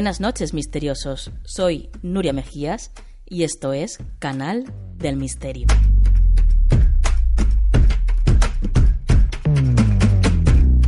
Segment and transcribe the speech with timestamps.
[0.00, 1.30] Buenas noches, misteriosos.
[1.44, 2.90] Soy Nuria Mejías
[3.26, 4.64] y esto es Canal
[4.96, 5.66] del Misterio.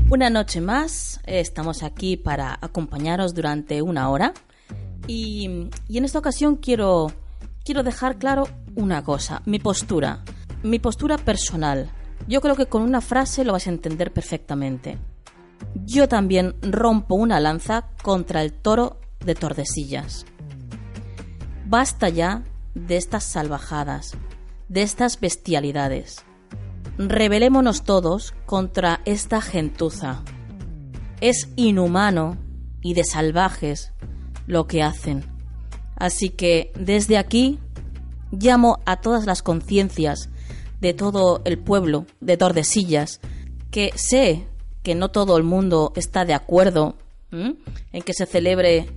[0.08, 4.32] Una noche más, eh, estamos aquí para acompañaros durante una hora
[5.06, 7.12] y, y en esta ocasión quiero,
[7.66, 10.24] quiero dejar claro una cosa, mi postura,
[10.62, 11.90] mi postura personal.
[12.28, 14.96] Yo creo que con una frase lo vais a entender perfectamente.
[15.84, 20.26] Yo también rompo una lanza contra el toro de Tordesillas.
[21.66, 22.44] Basta ya
[22.74, 24.12] de estas salvajadas,
[24.68, 26.24] de estas bestialidades.
[26.98, 30.22] Rebelémonos todos contra esta gentuza.
[31.20, 32.36] Es inhumano
[32.82, 33.92] y de salvajes
[34.46, 35.24] lo que hacen.
[35.96, 37.58] Así que desde aquí
[38.32, 40.30] llamo a todas las conciencias
[40.80, 43.20] de todo el pueblo de Tordesillas,
[43.70, 44.46] que sé
[44.82, 46.96] que no todo el mundo está de acuerdo
[47.30, 48.90] en que se celebre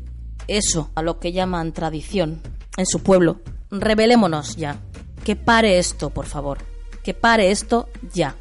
[0.47, 2.41] eso, a lo que llaman tradición,
[2.78, 3.41] en su pueblo.
[3.72, 4.79] Rebelémonos ya.
[5.23, 6.59] Que pare esto, por favor.
[7.03, 8.35] Que pare esto ya.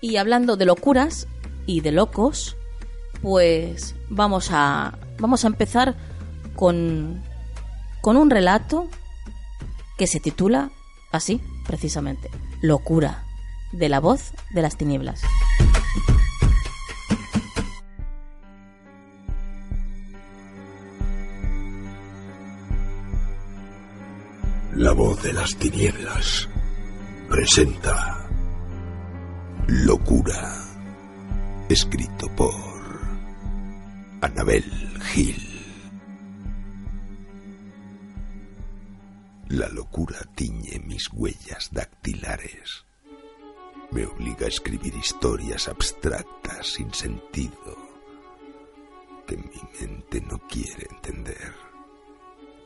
[0.00, 1.28] Y hablando de locuras
[1.66, 2.56] y de locos,
[3.22, 5.94] pues vamos a vamos a empezar
[6.56, 7.22] con
[8.00, 8.88] con un relato
[9.96, 10.70] que se titula
[11.12, 13.24] así, precisamente, Locura,
[13.70, 15.22] de la voz de las tinieblas.
[24.76, 26.48] La voz de las tinieblas
[27.28, 28.26] presenta
[29.66, 30.64] Locura,
[31.68, 32.54] escrito por
[34.22, 34.64] Anabel
[35.02, 35.36] Gil.
[39.50, 42.86] La locura tiñe mis huellas dactilares.
[43.90, 47.76] Me obliga a escribir historias abstractas sin sentido
[49.26, 51.71] que mi mente no quiere entender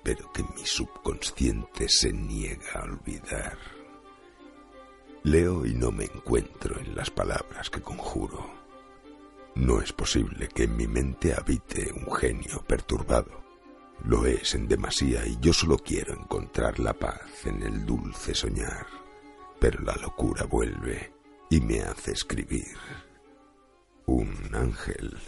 [0.07, 3.59] pero que mi subconsciente se niega a olvidar.
[5.25, 8.49] Leo y no me encuentro en las palabras que conjuro.
[9.57, 13.43] No es posible que en mi mente habite un genio perturbado.
[14.05, 18.87] Lo es en demasía y yo solo quiero encontrar la paz en el dulce soñar.
[19.59, 21.13] Pero la locura vuelve
[21.51, 22.77] y me hace escribir.
[24.07, 25.19] Un ángel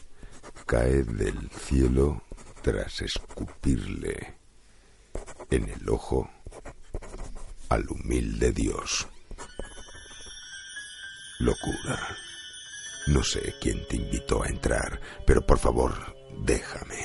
[0.66, 2.22] cae del cielo
[2.62, 4.37] tras escupirle
[5.50, 6.30] en el ojo
[7.68, 9.08] al humilde Dios.
[11.38, 12.16] Locura.
[13.06, 16.14] No sé quién te invitó a entrar, pero por favor,
[16.44, 16.98] déjame.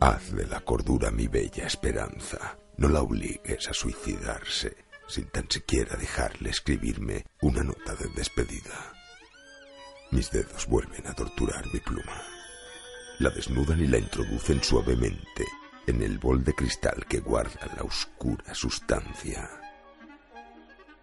[0.00, 2.58] Haz de la cordura mi bella esperanza.
[2.76, 4.76] No la obligues a suicidarse
[5.06, 8.92] sin tan siquiera dejarle escribirme una nota de despedida.
[10.10, 12.22] Mis dedos vuelven a torturar mi pluma.
[13.18, 15.44] La desnudan y la introducen suavemente
[15.86, 19.48] en el bol de cristal que guarda la oscura sustancia.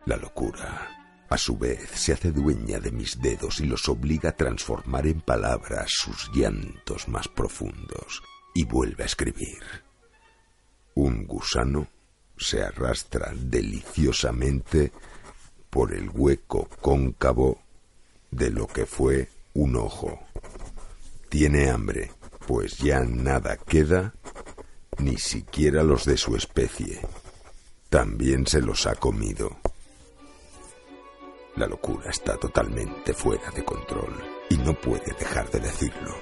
[0.05, 0.99] La locura
[1.29, 5.21] A su vez, se hace dueña de mis dedos y los obliga a transformar en
[5.21, 8.23] palabras sus llantos más profundos
[8.55, 9.61] y vuelve a escribir.
[10.95, 11.87] Un gusano
[12.35, 14.91] se arrastra deliciosamente
[15.69, 17.61] por el hueco cóncavo
[18.31, 20.19] de lo que fue un ojo.
[21.29, 22.11] Tiene hambre,
[22.47, 24.15] pues ya nada queda,
[25.00, 27.00] ni siquiera los de su especie.
[27.90, 29.57] También se los ha comido.
[31.56, 34.13] La locura está totalmente fuera de control
[34.50, 36.16] y no puede dejar de decirlo.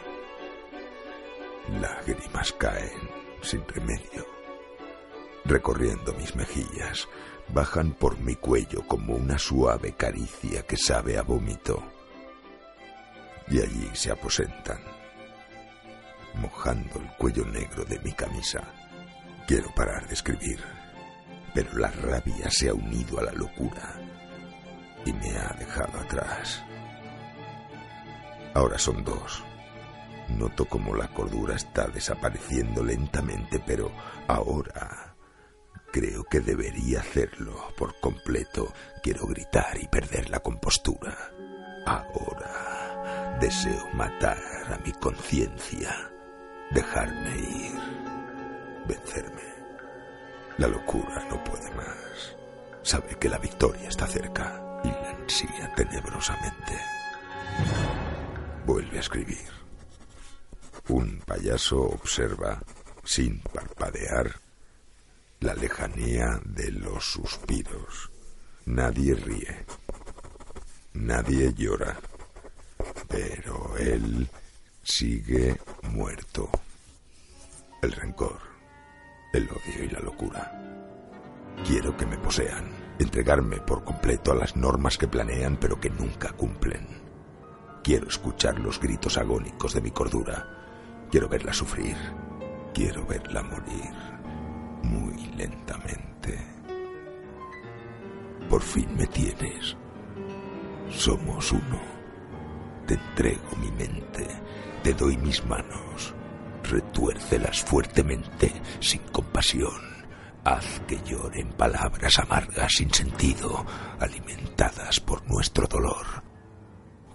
[1.80, 3.10] Lágrimas caen
[3.42, 4.26] sin remedio.
[5.46, 7.08] Recorriendo mis mejillas,
[7.50, 11.84] bajan por mi cuello como una suave caricia que sabe a vómito.
[13.50, 14.82] Y allí se aposentan,
[16.40, 18.62] mojando el cuello negro de mi camisa.
[19.48, 20.60] Quiero parar de escribir,
[21.54, 23.96] pero la rabia se ha unido a la locura
[25.06, 26.64] y me ha dejado atrás.
[28.54, 29.44] Ahora son dos.
[30.30, 33.92] Noto como la cordura está desapareciendo lentamente, pero
[34.28, 35.16] ahora
[35.92, 38.74] creo que debería hacerlo por completo.
[39.02, 41.32] Quiero gritar y perder la compostura.
[41.86, 44.38] Ahora deseo matar
[44.74, 46.12] a mi conciencia,
[46.72, 47.80] dejarme ir,
[48.88, 49.48] vencerme.
[50.58, 52.36] La locura no puede más.
[52.82, 56.74] Sabe que la victoria está cerca y la ansía tenebrosamente.
[58.66, 59.48] Vuelve a escribir.
[60.90, 62.62] Un payaso observa,
[63.04, 64.36] sin parpadear,
[65.42, 68.10] la lejanía de los suspiros.
[68.66, 69.66] Nadie ríe.
[70.94, 71.98] Nadie llora.
[73.08, 74.28] Pero él
[74.88, 75.60] sigue
[75.92, 76.50] muerto.
[77.82, 78.40] El rencor,
[79.34, 80.50] el odio y la locura.
[81.68, 86.32] Quiero que me posean, entregarme por completo a las normas que planean pero que nunca
[86.32, 86.88] cumplen.
[87.84, 90.48] Quiero escuchar los gritos agónicos de mi cordura.
[91.12, 91.98] Quiero verla sufrir.
[92.74, 93.94] Quiero verla morir
[94.84, 96.40] muy lentamente.
[98.50, 99.76] Por fin me tienes.
[100.90, 101.82] Somos uno.
[102.88, 104.47] Te entrego mi mente.
[104.84, 106.14] Te doy mis manos.
[106.64, 109.82] Retuércelas fuertemente, sin compasión.
[110.44, 113.66] Haz que lloren palabras amargas sin sentido,
[114.00, 116.06] alimentadas por nuestro dolor.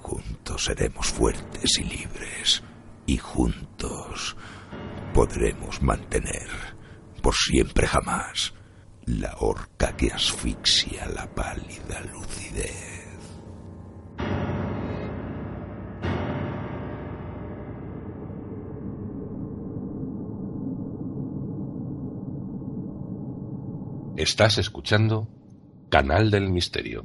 [0.02, 2.62] Juntos seremos fuertes y libres,
[3.06, 4.36] y juntos
[5.14, 6.48] podremos mantener,
[7.22, 8.52] por siempre jamás,
[9.06, 13.01] la horca que asfixia la pálida lucidez.
[24.22, 25.26] Estás escuchando
[25.88, 27.04] Canal del Misterio.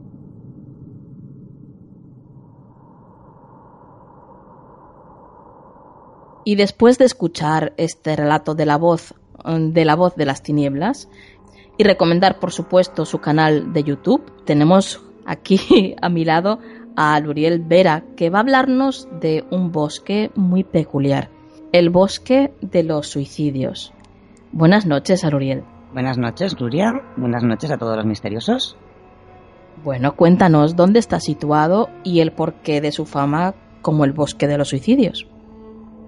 [6.46, 11.10] Y después de escuchar este relato de la voz de la voz de las tinieblas
[11.80, 16.60] y recomendar por supuesto su canal de YouTube, tenemos aquí a mi lado
[16.96, 21.32] a Luriel Vera que va a hablarnos de un bosque muy peculiar,
[21.72, 23.92] el bosque de los suicidios.
[24.52, 25.64] Buenas noches, Aluriel.
[25.98, 26.94] Buenas noches, Luria.
[27.16, 28.78] Buenas noches a todos los misteriosos.
[29.84, 34.60] Bueno, cuéntanos dónde está situado y el porqué de su fama como el bosque de
[34.60, 35.26] los suicidios.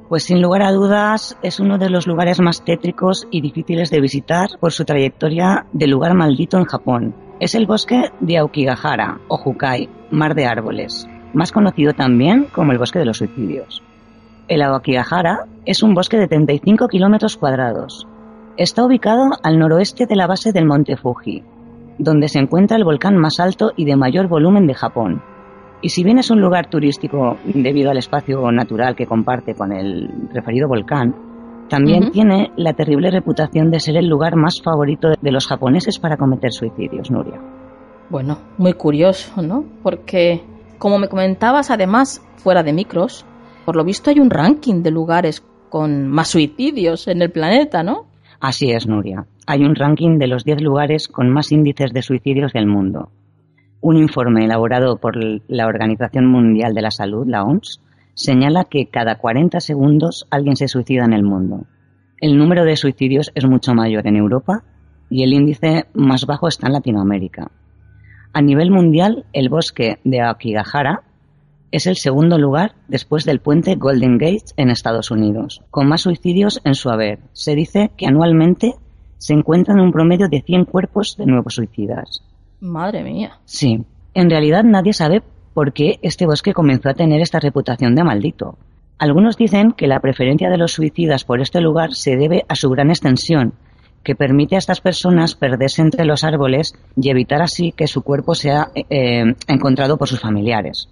[0.08, 4.00] Pues sin lugar a dudas es uno de los lugares más tétricos y difíciles de
[4.00, 7.16] visitar por su trayectoria de lugar maldito en Japón.
[7.40, 12.78] Es el bosque de Aokigahara o Hukai, mar de árboles, más conocido también como el
[12.78, 13.82] bosque de los suicidios.
[14.50, 18.08] El Aokigahara es un bosque de 35 kilómetros cuadrados.
[18.60, 21.44] Está ubicado al noroeste de la base del monte Fuji,
[21.98, 25.22] donde se encuentra el volcán más alto y de mayor volumen de Japón,
[25.82, 30.10] y si bien es un lugar turístico debido al espacio natural que comparte con el
[30.34, 31.16] referido volcán,
[31.70, 36.18] también tiene la terrible reputación de ser el lugar más favorito de los japoneses para
[36.18, 37.40] cometer suicidios, Nuria.
[38.10, 39.64] Bueno, muy curioso, ¿no?
[39.82, 40.44] Porque,
[40.78, 43.26] como me comentabas, además, fuera de micros,
[43.64, 48.09] por lo visto hay un ranking de lugares con más suicidios en el planeta, ¿no?
[48.40, 49.26] Así es, Nuria.
[49.48, 53.12] Hay un ranking de los 10 lugares con más índices de suicidios del mundo.
[53.82, 55.18] Un informe elaborado por
[55.48, 57.82] la Organización Mundial de la Salud, la OMS,
[58.14, 61.66] señala que cada 40 segundos alguien se suicida en el mundo.
[62.22, 64.64] El número de suicidios es mucho mayor en Europa
[65.10, 67.52] y el índice más bajo está en Latinoamérica.
[68.32, 71.04] A nivel mundial, el bosque de Aokigahara
[71.72, 76.62] es el segundo lugar después del puente Golden Gate en Estados Unidos, con más suicidios
[76.64, 77.20] en su haber.
[77.34, 78.76] Se dice que anualmente
[79.18, 82.24] se encuentran un promedio de 100 cuerpos de nuevos suicidas.
[82.60, 83.40] Madre mía.
[83.46, 83.84] Sí.
[84.14, 85.22] En realidad nadie sabe
[85.54, 88.58] por qué este bosque comenzó a tener esta reputación de maldito.
[88.98, 92.70] Algunos dicen que la preferencia de los suicidas por este lugar se debe a su
[92.70, 93.54] gran extensión,
[94.04, 98.36] que permite a estas personas perderse entre los árboles y evitar así que su cuerpo
[98.36, 100.90] sea eh, encontrado por sus familiares.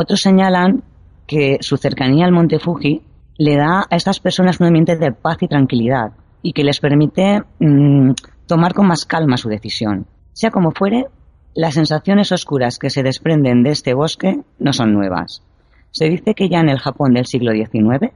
[0.00, 0.84] Otros señalan
[1.26, 3.02] que su cercanía al monte Fuji
[3.36, 7.42] le da a estas personas un ambiente de paz y tranquilidad y que les permite
[7.58, 8.12] mm,
[8.46, 10.06] tomar con más calma su decisión.
[10.34, 11.06] Sea como fuere,
[11.52, 15.42] las sensaciones oscuras que se desprenden de este bosque no son nuevas.
[15.90, 18.12] Se dice que ya en el Japón del siglo XIX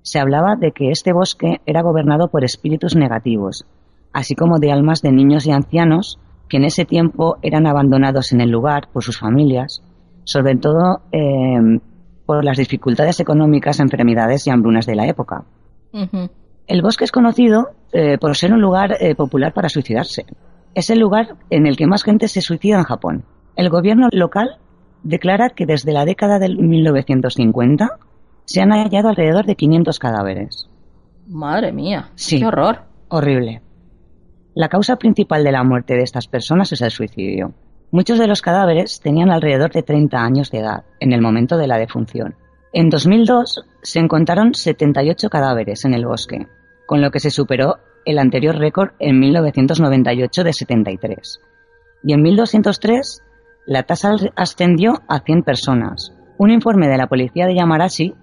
[0.00, 3.66] se hablaba de que este bosque era gobernado por espíritus negativos,
[4.14, 6.18] así como de almas de niños y ancianos
[6.48, 9.82] que en ese tiempo eran abandonados en el lugar por sus familias,
[10.28, 11.80] sobre todo eh,
[12.26, 15.44] por las dificultades económicas, enfermedades y hambrunas de la época.
[16.66, 20.26] El bosque es conocido eh, por ser un lugar eh, popular para suicidarse.
[20.74, 23.24] Es el lugar en el que más gente se suicida en Japón.
[23.56, 24.58] El gobierno local
[25.02, 27.88] declara que desde la década del 1950
[28.44, 30.68] se han hallado alrededor de 500 cadáveres.
[31.26, 32.38] Madre mía, Sí.
[32.38, 32.82] qué horror.
[33.08, 33.62] Horrible.
[34.54, 37.54] La causa principal de la muerte de estas personas es el suicidio.
[37.90, 41.66] Muchos de los cadáveres tenían alrededor de 30 años de edad en el momento de
[41.66, 42.34] la defunción.
[42.74, 46.46] En 2002 se encontraron 78 cadáveres en el bosque,
[46.86, 51.40] con lo que se superó el anterior récord en 1998 de 73.
[52.02, 53.22] Y en 1203
[53.66, 56.12] la tasa ascendió a 100 personas.
[56.36, 58.14] Un informe de la policía de Yamarashi,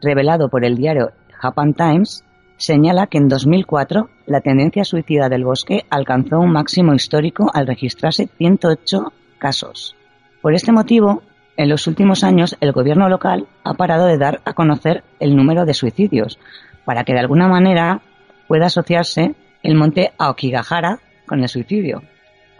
[0.00, 1.10] revelado por el diario
[1.40, 2.24] Japan Times,
[2.58, 8.28] señala que en 2004 la tendencia suicida del bosque alcanzó un máximo histórico al registrarse
[8.36, 9.96] 108 casos.
[10.42, 11.22] Por este motivo,
[11.56, 15.64] en los últimos años el gobierno local ha parado de dar a conocer el número
[15.64, 16.38] de suicidios,
[16.84, 18.02] para que de alguna manera
[18.46, 22.02] pueda asociarse el monte Aokigahara con el suicidio.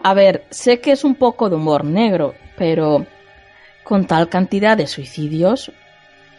[0.01, 3.05] A ver, sé que es un poco de humor negro, pero
[3.83, 5.71] con tal cantidad de suicidios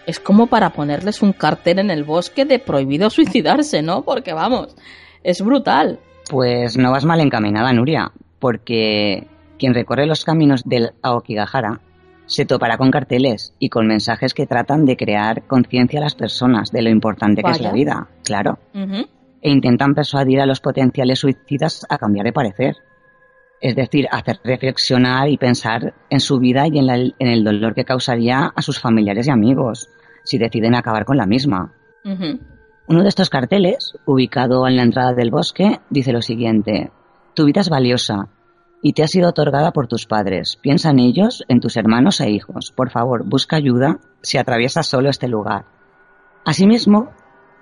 [0.07, 4.03] es como para ponerles un cartel en el bosque de prohibido suicidarse, ¿no?
[4.03, 4.77] Porque vamos,
[5.23, 5.99] es brutal.
[6.31, 9.27] Pues no vas mal encaminada, Nuria, porque
[9.59, 11.81] quien recorre los caminos del Aokigahara
[12.27, 16.71] se topará con carteles y con mensajes que tratan de crear conciencia a las personas
[16.71, 21.85] de lo importante que es la vida, claro, e intentan persuadir a los potenciales suicidas
[21.89, 22.77] a cambiar de parecer.
[23.61, 27.75] Es decir, hacer reflexionar y pensar en su vida y en, la- en el dolor
[27.75, 29.89] que causaría a sus familiares y amigos
[30.25, 31.73] si deciden acabar con la misma.
[32.89, 36.91] Uno de estos carteles, ubicado en la entrada del bosque, dice lo siguiente.
[37.35, 38.29] Tu vida es valiosa
[38.83, 40.57] y te ha sido otorgada por tus padres.
[40.61, 42.73] Piensa en ellos, en tus hermanos e hijos.
[42.75, 45.67] Por favor, busca ayuda si atraviesas solo este lugar.
[46.45, 47.11] Asimismo,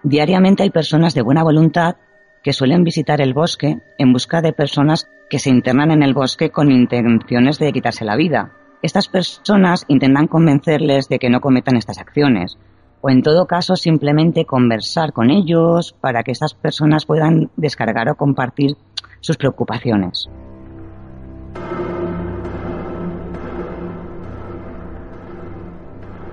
[0.03, 1.97] diariamente hay personas de buena voluntad
[2.43, 6.51] que suelen visitar el bosque en busca de personas que se internan en el bosque
[6.51, 8.53] con intenciones de quitarse la vida.
[8.83, 12.59] Estas personas intentan convencerles de que no cometan estas acciones,
[13.01, 18.17] o en todo caso simplemente conversar con ellos para que estas personas puedan descargar o
[18.17, 18.77] compartir
[19.21, 20.29] sus preocupaciones.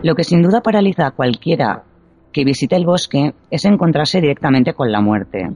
[0.03, 1.83] Lo que sin duda paraliza a cualquiera
[2.31, 5.49] que visite el bosque es encontrarse directamente con la muerte.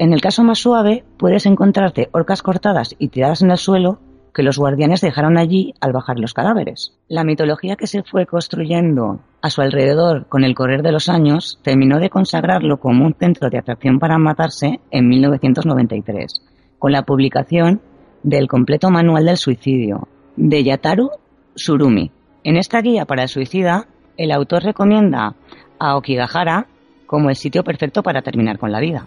[0.00, 3.98] En el caso más suave, puedes encontrarte orcas cortadas y tiradas en el suelo
[4.32, 6.96] que los guardianes dejaron allí al bajar los cadáveres.
[7.06, 11.60] La mitología que se fue construyendo a su alrededor con el correr de los años
[11.62, 16.46] terminó de consagrarlo como un centro de atracción para matarse en 1993,
[16.78, 17.82] con la publicación
[18.22, 21.10] del completo manual del suicidio de Yataru
[21.56, 22.10] Surumi.
[22.42, 25.34] En esta guía para el suicida, el autor recomienda
[25.78, 26.68] a Okigahara
[27.04, 29.06] como el sitio perfecto para terminar con la vida.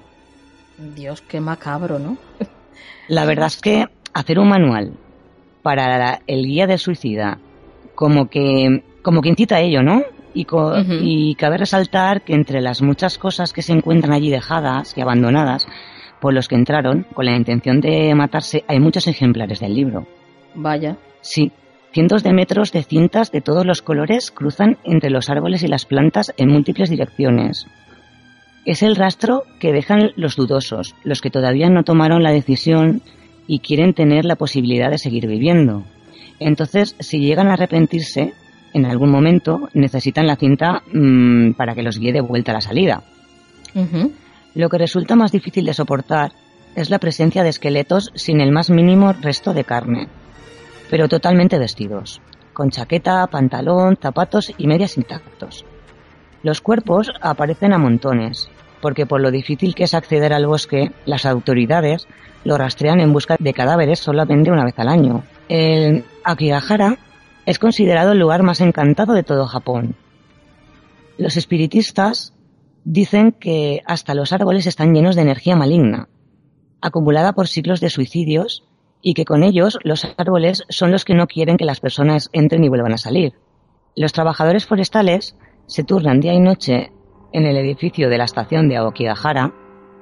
[0.77, 2.18] Dios, qué macabro, ¿no?
[3.08, 4.94] La verdad es que hacer un manual
[5.62, 7.39] para la- el guía del suicida
[7.96, 10.01] como que como que incita a ello, ¿no?
[10.34, 14.98] Y, co- y cabe resaltar que entre las muchas cosas que se encuentran allí dejadas
[14.98, 15.68] y abandonadas
[16.22, 20.08] por los que entraron con la intención de matarse, hay muchos ejemplares del libro.
[20.56, 20.96] Vaya.
[21.22, 21.51] Sí,
[21.92, 25.86] cientos de metros de cintas de todos los colores cruzan entre los árboles y las
[25.86, 27.68] plantas en múltiples direcciones.
[28.65, 33.01] Es el rastro que dejan los dudosos, los que todavía no tomaron la decisión
[33.46, 35.84] y quieren tener la posibilidad de seguir viviendo.
[36.39, 38.34] Entonces, si llegan a arrepentirse,
[38.74, 42.62] en algún momento necesitan la cinta mm, para que los guíe de vuelta a la
[42.62, 43.03] salida.
[44.55, 46.32] Lo que resulta más difícil de soportar
[46.75, 50.08] es la presencia de esqueletos sin el más mínimo resto de carne,
[50.89, 52.22] pero totalmente vestidos,
[52.53, 55.65] con chaqueta, pantalón, zapatos y medias intactos.
[56.43, 58.50] Los cuerpos aparecen a montones,
[58.81, 62.05] porque por lo difícil que es acceder al bosque, las autoridades
[62.43, 65.23] lo rastrean en busca de cadáveres solamente una vez al año.
[65.47, 66.97] El Akigahara
[67.45, 69.95] es considerado el lugar más encantado de todo Japón.
[71.17, 72.33] Los espiritistas
[72.83, 76.09] dicen que hasta los árboles están llenos de energía maligna,
[76.81, 78.65] acumulada por siglos de suicidios,
[79.01, 82.65] y que con ellos los árboles son los que no quieren que las personas entren
[82.65, 83.33] y vuelvan a salir.
[83.95, 85.35] Los trabajadores forestales
[85.65, 86.91] se turnan día y noche
[87.32, 89.53] en el edificio de la estación de Aokigahara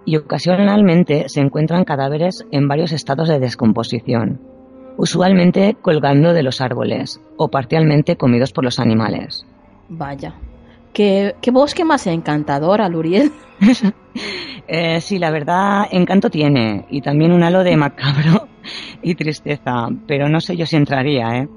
[0.06, 4.41] y ocasionalmente se encuentran cadáveres en varios estados de descomposición,
[4.98, 9.46] usualmente colgando de los árboles o parcialmente comidos por los animales.
[9.89, 10.36] Vaya.
[10.94, 13.32] ¿Qué, qué bosque más encantador, Aluriel?
[14.74, 18.48] Eh, sí, la verdad, encanto tiene y también un halo de macabro
[19.01, 21.50] y tristeza, pero no sé yo si entraría, ¿eh?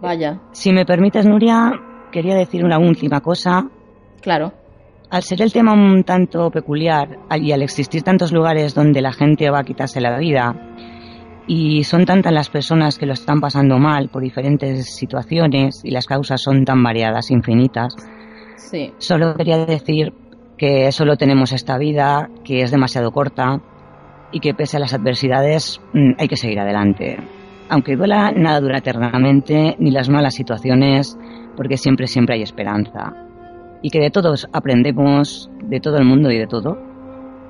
[0.00, 0.40] Vaya.
[0.52, 1.72] Si me permites, Nuria,
[2.10, 3.68] quería decir una última cosa.
[4.20, 4.52] Claro.
[5.10, 9.50] Al ser el tema un tanto peculiar y al existir tantos lugares donde la gente
[9.50, 10.54] va a quitarse la vida,
[11.46, 16.06] y son tantas las personas que lo están pasando mal por diferentes situaciones y las
[16.06, 17.96] causas son tan variadas, infinitas,
[18.56, 18.92] Sí.
[18.98, 20.12] solo quería decir
[20.56, 23.60] que solo tenemos esta vida, que es demasiado corta
[24.30, 27.16] y que pese a las adversidades mm, hay que seguir adelante.
[27.68, 31.18] Aunque duela, nada dura eternamente, ni las malas situaciones,
[31.56, 33.14] porque siempre, siempre hay esperanza.
[33.82, 36.78] Y que de todos aprendemos, de todo el mundo y de todo.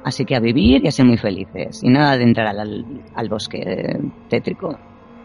[0.04, 1.82] Así que a vivir y a ser muy felices.
[1.82, 4.78] Y nada de entrar al, al bosque tétrico.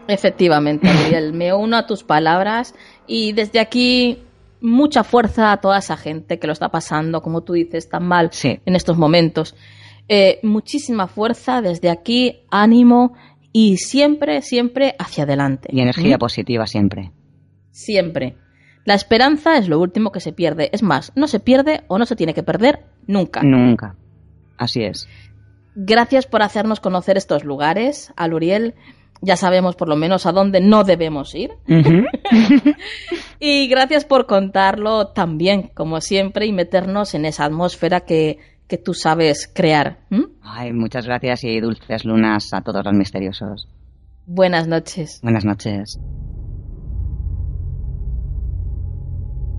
[0.08, 2.74] Efectivamente, Miguel, me uno a tus palabras
[3.06, 4.18] y desde aquí
[4.60, 8.28] mucha fuerza a toda esa gente que lo está pasando, como tú dices, tan mal
[8.32, 8.58] Sí.
[8.64, 9.54] en estos momentos.
[10.08, 13.14] Eh, muchísima fuerza desde aquí, ánimo
[13.52, 15.68] y siempre, siempre hacia adelante.
[15.72, 16.20] Y energía ¿Mm?
[16.20, 17.10] positiva siempre.
[17.70, 18.36] Siempre.
[18.86, 20.70] La esperanza es lo último que se pierde.
[20.72, 23.42] Es más, no se pierde o no se tiene que perder nunca.
[23.42, 23.96] Nunca.
[24.56, 25.08] Así es.
[25.74, 28.74] Gracias por hacernos conocer estos lugares, Aluriel.
[29.20, 31.50] Ya sabemos por lo menos a dónde no debemos ir.
[33.38, 38.78] Y gracias por contarlo tan bien, como siempre, y meternos en esa atmósfera que, que
[38.78, 39.98] tú sabes crear.
[40.42, 43.68] Ay, muchas gracias y dulces lunas a todos los misteriosos.
[44.24, 45.20] Buenas noches.
[45.22, 46.00] Buenas noches.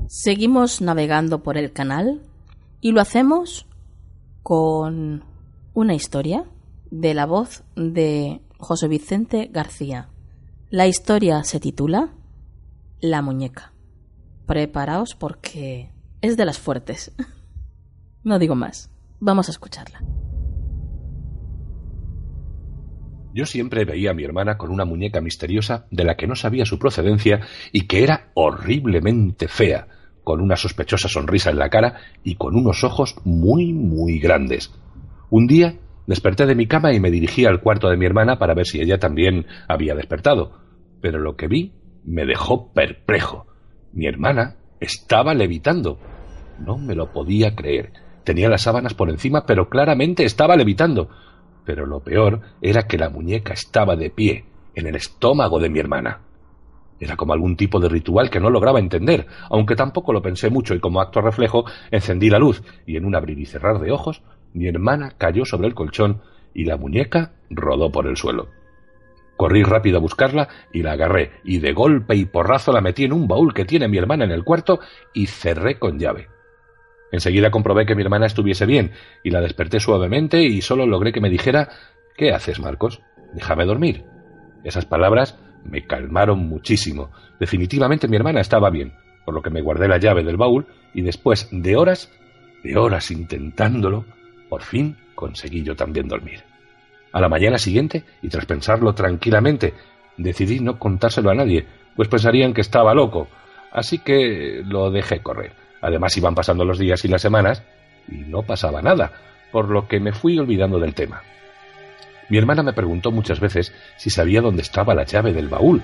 [0.08, 2.22] Seguimos navegando por el canal
[2.80, 3.68] y lo hacemos
[4.42, 5.26] con
[5.74, 6.46] una historia
[6.90, 10.08] de la voz de José Vicente García.
[10.70, 12.14] La historia se titula
[13.02, 13.74] La muñeca.
[14.46, 15.92] Preparaos porque
[16.22, 17.14] es de las fuertes.
[18.24, 18.92] No digo más.
[19.22, 20.02] Vamos a escucharla.
[23.34, 26.66] Yo siempre veía a mi hermana con una muñeca misteriosa de la que no sabía
[26.66, 27.40] su procedencia
[27.72, 29.88] y que era horriblemente fea,
[30.28, 34.74] con una sospechosa sonrisa en la cara y con unos ojos muy, muy grandes.
[35.30, 38.54] Un día desperté de mi cama y me dirigí al cuarto de mi hermana para
[38.54, 40.52] ver si ella también había despertado,
[41.00, 41.72] pero lo que vi
[42.04, 43.48] me dejó perplejo.
[43.94, 45.98] Mi hermana estaba levitando.
[46.60, 47.94] No me lo podía creer.
[48.26, 51.08] Tenía las sábanas por encima, pero claramente estaba levitando.
[51.64, 54.44] Pero lo peor era que la muñeca estaba de pie,
[54.76, 56.27] en el estómago de mi hermana.
[57.00, 60.74] Era como algún tipo de ritual que no lograba entender, aunque tampoco lo pensé mucho
[60.74, 64.24] y como acto reflejo encendí la luz y en un abrir y cerrar de ojos
[64.54, 66.22] mi hermana cayó sobre el colchón
[66.54, 68.50] y la muñeca rodó por el suelo.
[69.36, 73.14] Corrí rápido a buscarla y la agarré y de golpe y porrazo la metí en
[73.14, 74.80] un baúl que tiene mi hermana en el cuarto
[75.14, 76.28] y cerré con llave.
[77.12, 78.92] Enseguida comprobé que mi hermana estuviese bien
[79.24, 81.70] y la desperté suavemente y solo logré que me dijera
[82.16, 83.02] ¿Qué haces, Marcos?
[83.34, 84.06] Déjame dormir.
[84.64, 85.38] Esas palabras
[85.70, 87.12] me calmaron muchísimo.
[87.40, 88.94] Definitivamente mi hermana estaba bien,
[89.26, 92.12] por lo que me guardé la llave del baúl y después de horas,
[92.64, 94.06] de horas intentándolo,
[94.50, 96.44] por fin conseguí yo también dormir.
[97.12, 99.74] A la mañana siguiente, y tras pensarlo tranquilamente,
[100.18, 103.28] decidí no contárselo a nadie, pues pensarían que estaba loco,
[103.72, 105.54] así que lo dejé correr.
[105.82, 107.64] Además iban pasando los días y las semanas
[108.08, 109.12] y no pasaba nada,
[109.52, 111.22] por lo que me fui olvidando del tema.
[112.30, 115.82] Mi hermana me preguntó muchas veces si sabía dónde estaba la llave del baúl,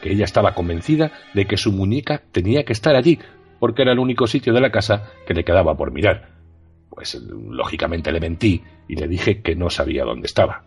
[0.00, 3.18] que ella estaba convencida de que su muñeca tenía que estar allí,
[3.58, 6.30] porque era el único sitio de la casa que le quedaba por mirar.
[6.88, 10.64] Pues lógicamente le mentí y le dije que no sabía dónde estaba.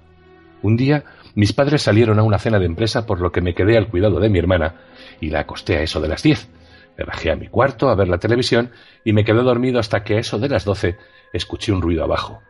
[0.61, 1.03] Un día
[1.35, 4.19] mis padres salieron a una cena de empresa por lo que me quedé al cuidado
[4.19, 4.75] de mi hermana
[5.19, 6.49] y la acosté a eso de las diez.
[6.97, 8.71] Me bajé a mi cuarto a ver la televisión
[9.03, 10.97] y me quedé dormido hasta que a eso de las doce
[11.33, 12.41] escuché un ruido abajo.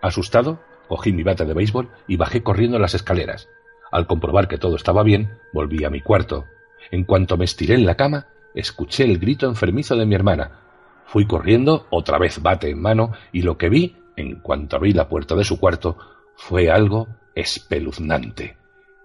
[0.00, 3.48] Asustado, cogí mi bata de béisbol y bajé corriendo las escaleras.
[3.92, 6.46] Al comprobar que todo estaba bien, volví a mi cuarto.
[6.90, 8.26] En cuanto me estiré en la cama,
[8.56, 10.62] escuché el grito enfermizo de mi hermana.
[11.06, 15.08] Fui corriendo, otra vez bate en mano, y lo que vi, en cuanto abrí la
[15.08, 15.96] puerta de su cuarto,
[16.34, 18.56] fue algo espeluznante.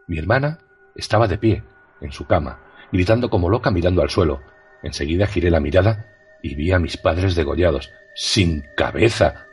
[0.08, 0.58] Mi hermana
[0.96, 1.64] estaba de pie,
[2.02, 4.42] en su cama, gritando como loca mirando al suelo.
[4.82, 6.08] Enseguida giré la mirada
[6.42, 9.46] y vi a mis padres degollados, sin cabeza.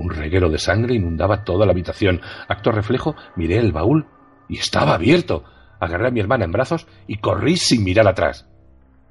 [0.00, 2.22] Un reguero de sangre inundaba toda la habitación.
[2.48, 4.06] Acto reflejo, miré el baúl
[4.48, 5.44] y estaba abierto.
[5.78, 8.48] Agarré a mi hermana en brazos y corrí sin mirar atrás.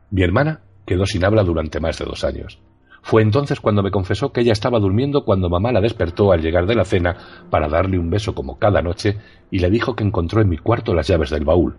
[0.09, 2.59] Mi hermana quedó sin habla durante más de dos años.
[3.03, 6.65] Fue entonces cuando me confesó que ella estaba durmiendo cuando mamá la despertó al llegar
[6.65, 9.19] de la cena para darle un beso como cada noche
[9.51, 11.77] y le dijo que encontró en mi cuarto las llaves del baúl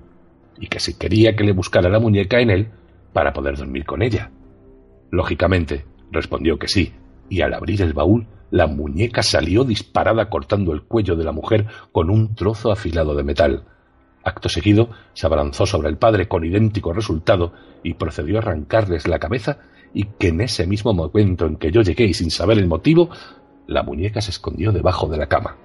[0.60, 2.68] y que si quería que le buscara la muñeca en él
[3.12, 4.30] para poder dormir con ella.
[5.10, 6.94] Lógicamente, respondió que sí,
[7.28, 11.66] y al abrir el baúl, la muñeca salió disparada cortando el cuello de la mujer
[11.92, 13.64] con un trozo afilado de metal.
[14.24, 19.18] Acto seguido, se abalanzó sobre el padre con idéntico resultado y procedió a arrancarles la
[19.18, 19.58] cabeza
[19.94, 23.10] y que en ese mismo momento en que yo llegué y sin saber el motivo,
[23.66, 25.56] la muñeca se escondió debajo de la cama.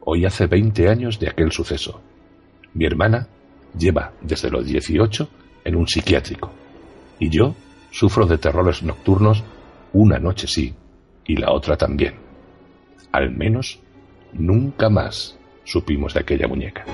[0.00, 2.00] Hoy hace veinte años de aquel suceso.
[2.74, 3.28] Mi hermana
[3.76, 5.28] lleva desde los dieciocho
[5.64, 6.52] en un psiquiátrico
[7.18, 7.54] y yo
[7.90, 9.42] sufro de terrores nocturnos
[9.92, 10.74] una noche sí
[11.26, 12.14] y la otra también.
[13.12, 13.80] Al menos
[14.32, 16.84] nunca más supimos de aquella muñeca.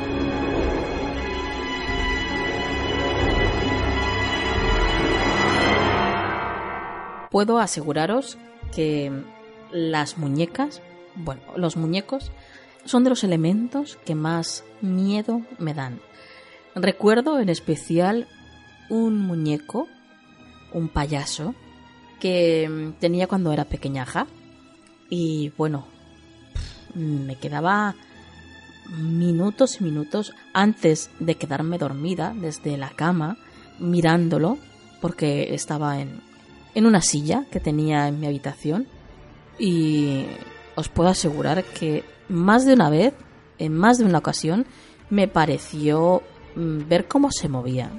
[7.33, 8.39] puedo aseguraros
[8.77, 9.11] que
[9.73, 10.83] las muñecas,
[11.17, 12.31] bueno, los muñecos
[12.85, 16.01] son de los elementos que más miedo me dan.
[16.75, 18.29] Recuerdo en especial
[18.91, 19.89] un muñeco,
[20.75, 21.55] un payaso,
[22.23, 24.29] que tenía cuando era pequeñaja.
[25.11, 25.89] Y bueno,
[26.95, 27.97] me quedaba
[28.97, 33.39] minutos y minutos antes de quedarme dormida desde la cama
[33.81, 34.59] mirándolo
[35.01, 36.21] porque estaba en,
[36.77, 38.87] en una silla que tenía en mi habitación
[39.59, 40.27] y
[40.77, 43.15] os puedo asegurar que más de una vez,
[43.59, 44.65] en más de una ocasión,
[45.11, 46.23] me pareció
[46.55, 47.91] mm, ver cómo se movía.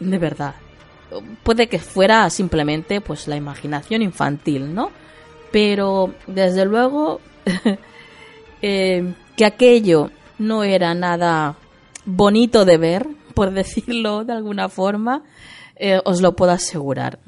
[0.00, 0.54] De verdad.
[1.42, 4.90] Puede que fuera simplemente pues la imaginación infantil, ¿no?
[5.50, 7.20] Pero desde luego
[8.62, 11.56] eh, que aquello no era nada
[12.04, 15.24] bonito de ver, por decirlo de alguna forma,
[15.76, 17.20] eh, os lo puedo asegurar.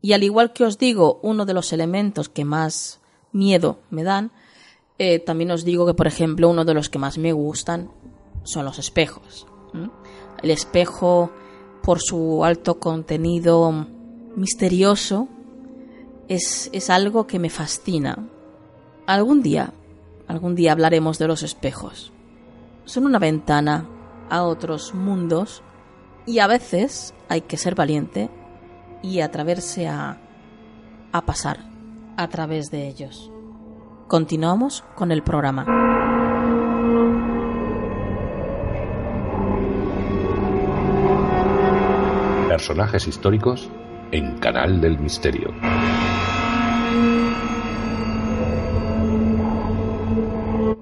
[0.00, 3.00] Y al igual que os digo, uno de los elementos que más
[3.32, 4.32] miedo me dan,
[4.98, 7.90] eh, también os digo que, por ejemplo, uno de los que más me gustan
[8.44, 9.46] son los espejos.
[10.42, 11.30] El espejo,
[11.82, 13.86] por su alto contenido
[14.36, 15.28] misterioso,
[16.28, 18.18] es, es algo que me fascina.
[19.06, 19.72] Algún día,
[20.28, 22.12] algún día hablaremos de los espejos.
[22.84, 23.86] Son una ventana
[24.30, 25.62] a otros mundos
[26.24, 28.30] y a veces hay que ser valiente
[29.02, 30.18] y atreverse a,
[31.12, 31.58] a pasar
[32.16, 33.30] a través de ellos.
[34.08, 36.11] Continuamos con el programa.
[42.62, 43.68] Personajes históricos
[44.12, 45.48] en Canal del Misterio.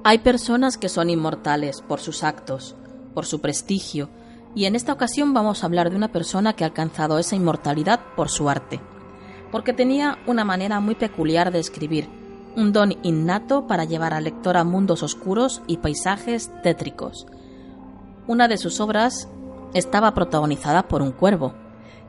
[0.05, 2.77] Hay personas que son inmortales por sus actos,
[3.14, 4.11] por su prestigio,
[4.55, 8.01] y en esta ocasión vamos a hablar de una persona que ha alcanzado esa inmortalidad
[8.14, 8.79] por su arte,
[9.51, 12.11] porque tenía una manera muy peculiar de escribir,
[12.57, 17.27] un don innato para llevar al lector a mundos oscuros y paisajes tétricos.
[18.27, 19.31] Una de sus obras
[19.73, 21.55] estaba protagonizada por un cuervo.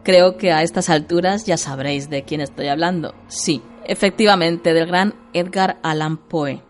[0.04, 3.14] Creo que a estas alturas ya sabréis de quién estoy hablando.
[3.28, 6.62] Sí, efectivamente, del gran Edgar Allan Poe.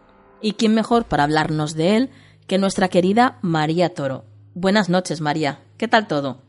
[0.42, 2.10] ¿Y quién mejor para hablarnos de él
[2.48, 5.60] que nuestra querida María Toro, Buenas noches, María.
[5.78, 6.42] ¿Qué tal todo?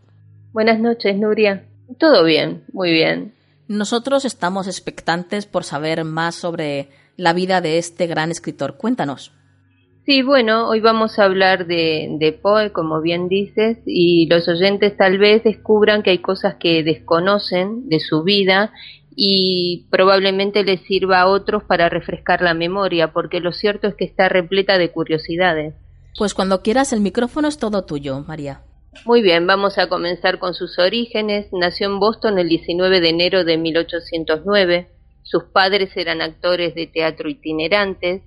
[0.53, 1.69] Buenas noches, Nuria.
[2.01, 3.33] Todo bien, muy bien.
[3.69, 8.77] Nosotros estamos expectantes por saber más sobre la vida de este gran escritor.
[8.77, 9.33] Cuéntanos.
[10.05, 14.97] Sí, bueno, hoy vamos a hablar de, de, Poe, como bien dices, y los oyentes
[14.97, 18.73] tal vez descubran que hay cosas que desconocen de su vida
[19.15, 24.05] y probablemente les sirva a otros para refrescar la memoria, porque lo cierto es que
[24.05, 25.75] está repleta de curiosidades.
[26.19, 28.63] Pues cuando quieras, el micrófono es todo tuyo, María.
[29.05, 31.47] Muy bien, vamos a comenzar con sus orígenes.
[31.53, 34.89] Nació en Boston el 19 de enero de 1809.
[35.23, 38.23] Sus padres eran actores de teatro itinerantes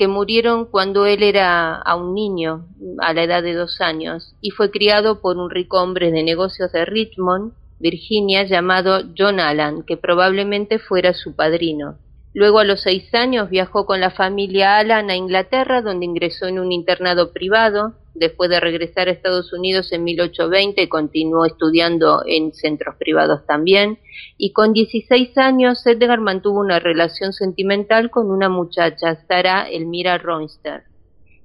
[0.00, 2.66] que murieron cuando él era aún niño,
[3.00, 6.72] a la edad de dos años, y fue criado por un rico hombre de negocios
[6.72, 11.98] de Richmond, Virginia, llamado John Allan, que probablemente fuera su padrino.
[12.32, 16.60] Luego a los seis años viajó con la familia Alan a Inglaterra, donde ingresó en
[16.60, 17.94] un internado privado.
[18.14, 23.98] Después de regresar a Estados Unidos en 1820, continuó estudiando en centros privados también.
[24.36, 30.84] Y con 16 años, Edgar mantuvo una relación sentimental con una muchacha, Sarah Elmira Roinster,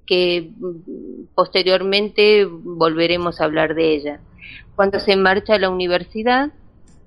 [0.06, 4.20] que mm, posteriormente volveremos a hablar de ella.
[4.76, 6.52] Cuando se marcha a la universidad,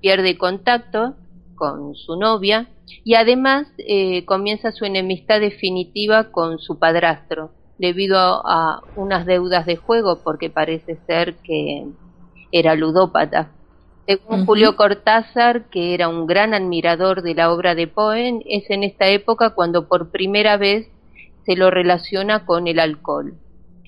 [0.00, 1.14] pierde contacto
[1.54, 2.68] con su novia
[3.04, 9.76] y además eh, comienza su enemistad definitiva con su padrastro debido a, unas deudas de
[9.76, 11.86] juego porque parece ser que
[12.52, 13.52] era ludópata.
[14.06, 18.82] Según Julio Cortázar, que era un gran admirador de la obra de Poe, es en
[18.82, 20.88] esta época cuando por primera vez
[21.44, 23.34] se lo relaciona con el alcohol.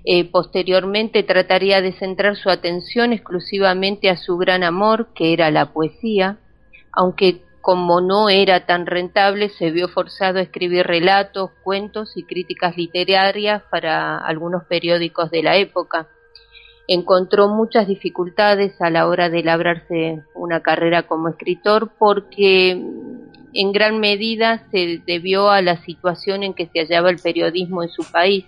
[0.05, 5.73] Eh, posteriormente trataría de centrar su atención exclusivamente a su gran amor, que era la
[5.73, 6.39] poesía,
[6.93, 12.77] aunque como no era tan rentable, se vio forzado a escribir relatos, cuentos y críticas
[12.77, 16.09] literarias para algunos periódicos de la época.
[16.88, 22.70] Encontró muchas dificultades a la hora de labrarse una carrera como escritor porque
[23.53, 27.90] en gran medida se debió a la situación en que se hallaba el periodismo en
[27.90, 28.44] su país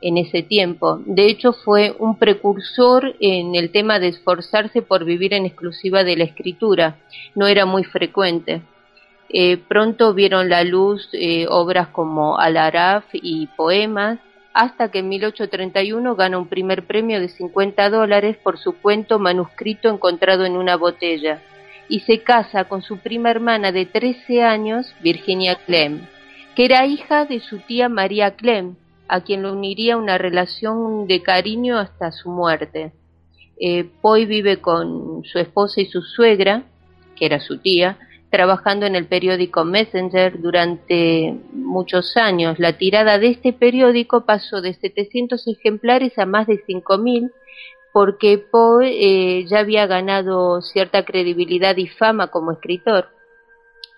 [0.00, 1.00] en ese tiempo.
[1.04, 6.16] De hecho, fue un precursor en el tema de esforzarse por vivir en exclusiva de
[6.16, 6.96] la escritura.
[7.34, 8.62] No era muy frecuente.
[9.28, 14.18] Eh, pronto vieron la luz eh, obras como Al-Araf y poemas,
[14.52, 19.88] hasta que en 1831 gana un primer premio de 50 dólares por su cuento manuscrito
[19.88, 21.40] encontrado en una botella
[21.88, 26.00] y se casa con su prima hermana de 13 años, Virginia Clem,
[26.54, 28.76] que era hija de su tía María Clem,
[29.10, 32.92] a quien lo uniría una relación de cariño hasta su muerte.
[33.58, 36.62] Eh, Poi vive con su esposa y su suegra,
[37.16, 37.98] que era su tía,
[38.30, 42.60] trabajando en el periódico Messenger durante muchos años.
[42.60, 47.32] La tirada de este periódico pasó de 700 ejemplares a más de 5.000
[47.92, 53.08] porque Poe eh, ya había ganado cierta credibilidad y fama como escritor.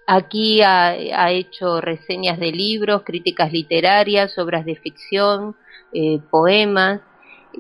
[0.07, 5.55] Aquí ha, hecho reseñas de libros, críticas literarias, obras de ficción,
[5.93, 7.01] eh, poemas.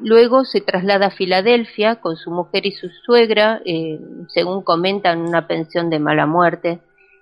[0.00, 5.46] Luego se traslada a Filadelfia con su mujer y su suegra, eh, según comentan, una
[5.46, 6.80] pensión de mala muerte,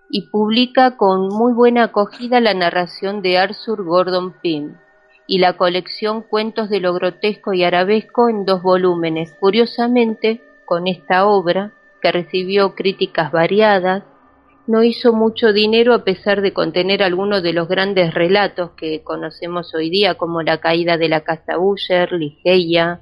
[0.09, 4.76] y publica con muy buena acogida la narración de Arthur Gordon Pym
[5.26, 9.33] y la colección Cuentos de lo grotesco y arabesco en dos volúmenes.
[9.38, 14.02] Curiosamente, con esta obra, que recibió críticas variadas,
[14.70, 19.74] no hizo mucho dinero a pesar de contener algunos de los grandes relatos que conocemos
[19.74, 23.00] hoy día, como la caída de la casa Usher, Ligeia,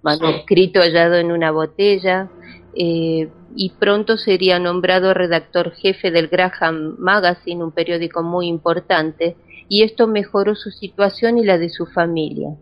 [0.00, 2.30] manuscrito hallado en una botella,
[2.74, 9.36] eh, y pronto sería nombrado redactor jefe del Graham Magazine, un periódico muy importante,
[9.68, 12.56] y esto mejoró su situación y la de su familia.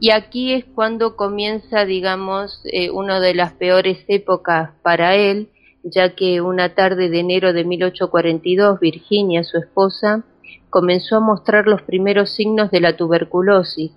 [0.00, 5.50] Y aquí es cuando comienza, digamos, eh, una de las peores épocas para él,
[5.88, 10.24] ya que una tarde de enero de 1842 Virginia, su esposa,
[10.68, 13.92] comenzó a mostrar los primeros signos de la tuberculosis,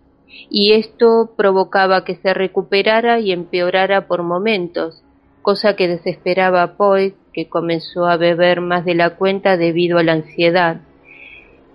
[0.49, 5.04] y esto provocaba que se recuperara y empeorara por momentos,
[5.41, 10.04] cosa que desesperaba a Poe, que comenzó a beber más de la cuenta debido a
[10.04, 10.82] la ansiedad.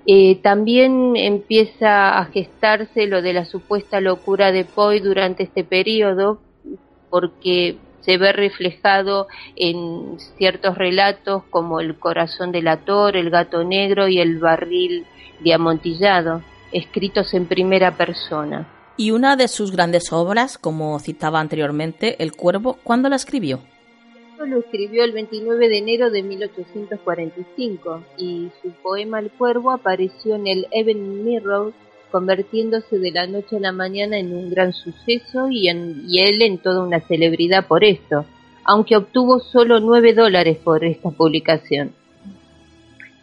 [0.06, 6.40] Eh, también empieza a gestarse lo de la supuesta locura de Poe durante este periodo,
[7.10, 14.08] porque se ve reflejado en ciertos relatos como El corazón del ator, El gato negro
[14.08, 15.06] y El barril
[15.40, 18.68] de amontillado, escritos en primera persona.
[18.96, 23.60] Y una de sus grandes obras, como citaba anteriormente, El cuervo, ¿cuándo la escribió?
[24.38, 30.46] Lo escribió el 29 de enero de 1845 y su poema El cuervo apareció en
[30.46, 31.72] el Evening Mirror
[32.14, 36.58] convirtiéndose de la noche a la mañana en un gran suceso y, en, él en
[36.58, 38.24] toda una celebridad por esto,
[38.62, 41.90] aunque obtuvo solo nueve dólares por esta publicación.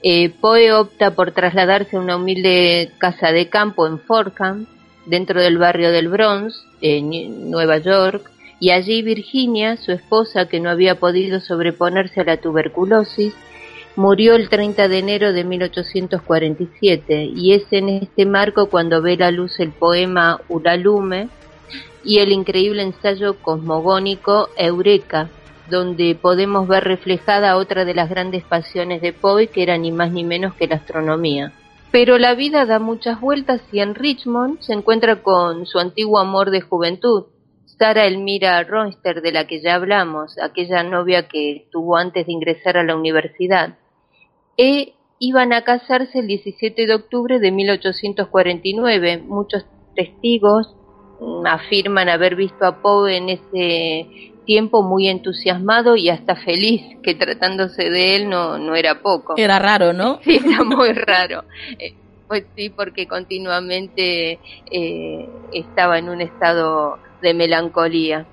[0.04, 4.66] Eh, Poe opta por trasladarse a una humilde casa de campo en Forkham,
[5.06, 10.70] dentro del barrio del Bronx, en Nueva York, y allí Virginia, su esposa, que no
[10.70, 13.34] había podido sobreponerse a la tuberculosis,
[13.98, 19.32] Murió el 30 de enero de 1847 y es en este marco cuando ve la
[19.32, 21.28] luz el poema Uralume
[22.02, 25.30] y el increíble ensayo cosmogónico Eureka,
[25.70, 30.12] donde podemos ver reflejada otra de las grandes pasiones de Poe, que era ni más
[30.12, 31.52] ni menos que la astronomía.
[31.92, 36.50] Pero la vida da muchas vueltas y en Richmond se encuentra con su antiguo amor
[36.50, 37.26] de juventud,
[37.66, 42.78] Sara Elmira Ronster, de la que ya hablamos, aquella novia que tuvo antes de ingresar
[42.78, 43.76] a la universidad
[44.58, 49.24] e iban a casarse el 17 de octubre de 1849.
[49.28, 50.76] Muchos testigos
[51.20, 57.16] mm, afirman haber visto a Poe en ese tiempo muy entusiasmado y hasta feliz, que
[57.16, 59.36] tratándose de él no, no era poco.
[59.38, 60.20] Era raro, ¿no?
[60.24, 61.44] Sí, era muy raro.
[61.78, 61.94] Eh,
[62.28, 64.40] pues sí, porque continuamente
[64.72, 68.26] eh, estaba en un estado de melancolía.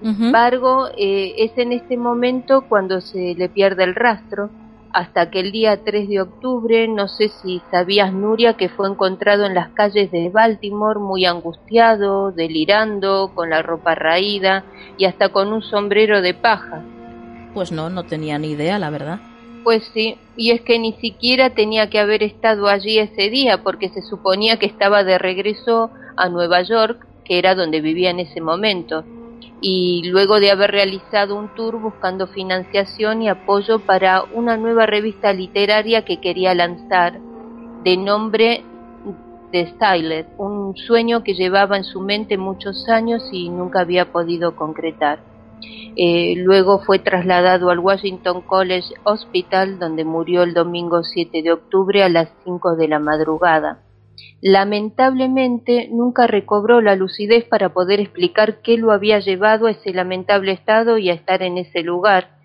[0.00, 4.50] Sin embargo, eh, es en este momento cuando se le pierde el rastro,
[4.92, 9.44] hasta que el día 3 de octubre, no sé si sabías, Nuria, que fue encontrado
[9.44, 14.64] en las calles de Baltimore muy angustiado, delirando, con la ropa raída
[14.96, 16.82] y hasta con un sombrero de paja.
[17.54, 19.20] Pues no, no tenía ni idea, la verdad.
[19.64, 23.88] Pues sí, y es que ni siquiera tenía que haber estado allí ese día, porque
[23.88, 28.40] se suponía que estaba de regreso a Nueva York, que era donde vivía en ese
[28.40, 29.04] momento
[29.60, 35.32] y luego de haber realizado un tour buscando financiación y apoyo para una nueva revista
[35.32, 37.20] literaria que quería lanzar
[37.82, 38.64] de nombre
[39.52, 44.56] The Stylet, un sueño que llevaba en su mente muchos años y nunca había podido
[44.56, 45.20] concretar.
[45.96, 52.02] Eh, luego fue trasladado al Washington College Hospital, donde murió el domingo 7 de octubre
[52.02, 53.85] a las 5 de la madrugada.
[54.40, 60.52] Lamentablemente nunca recobró la lucidez para poder explicar qué lo había llevado a ese lamentable
[60.52, 62.36] estado y a estar en ese lugar.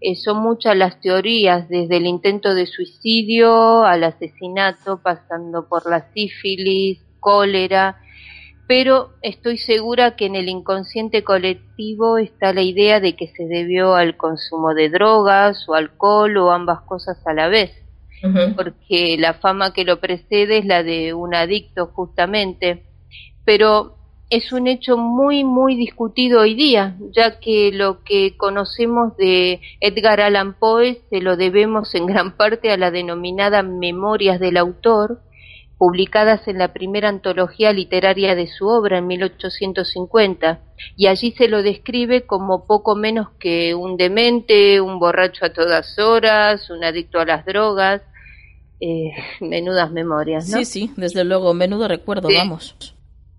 [0.00, 6.12] Eh, son muchas las teorías, desde el intento de suicidio al asesinato, pasando por la
[6.12, 7.96] sífilis, cólera,
[8.68, 13.94] pero estoy segura que en el inconsciente colectivo está la idea de que se debió
[13.94, 17.85] al consumo de drogas o alcohol o ambas cosas a la vez
[18.56, 22.84] porque la fama que lo precede es la de un adicto justamente,
[23.44, 23.96] pero
[24.28, 30.20] es un hecho muy, muy discutido hoy día, ya que lo que conocemos de Edgar
[30.20, 35.20] Allan Poe se lo debemos en gran parte a la denominada Memorias del autor,
[35.78, 40.60] publicadas en la primera antología literaria de su obra en 1850,
[40.96, 45.98] y allí se lo describe como poco menos que un demente, un borracho a todas
[45.98, 48.02] horas, un adicto a las drogas,
[48.80, 49.10] eh,
[49.40, 50.58] menudas memorias, ¿no?
[50.58, 52.74] Sí, sí, desde luego, menudo recuerdo, vamos.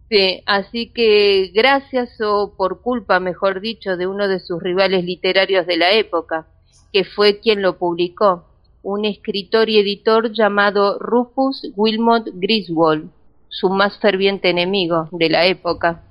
[0.10, 5.67] Sí, así que gracias o por culpa, mejor dicho, de uno de sus rivales literarios
[5.67, 6.47] de la época,
[6.93, 8.47] que fue quien lo publicó,
[8.89, 13.10] un escritor y editor llamado Rufus Wilmot Griswold,
[13.50, 16.04] su más ferviente enemigo de la época.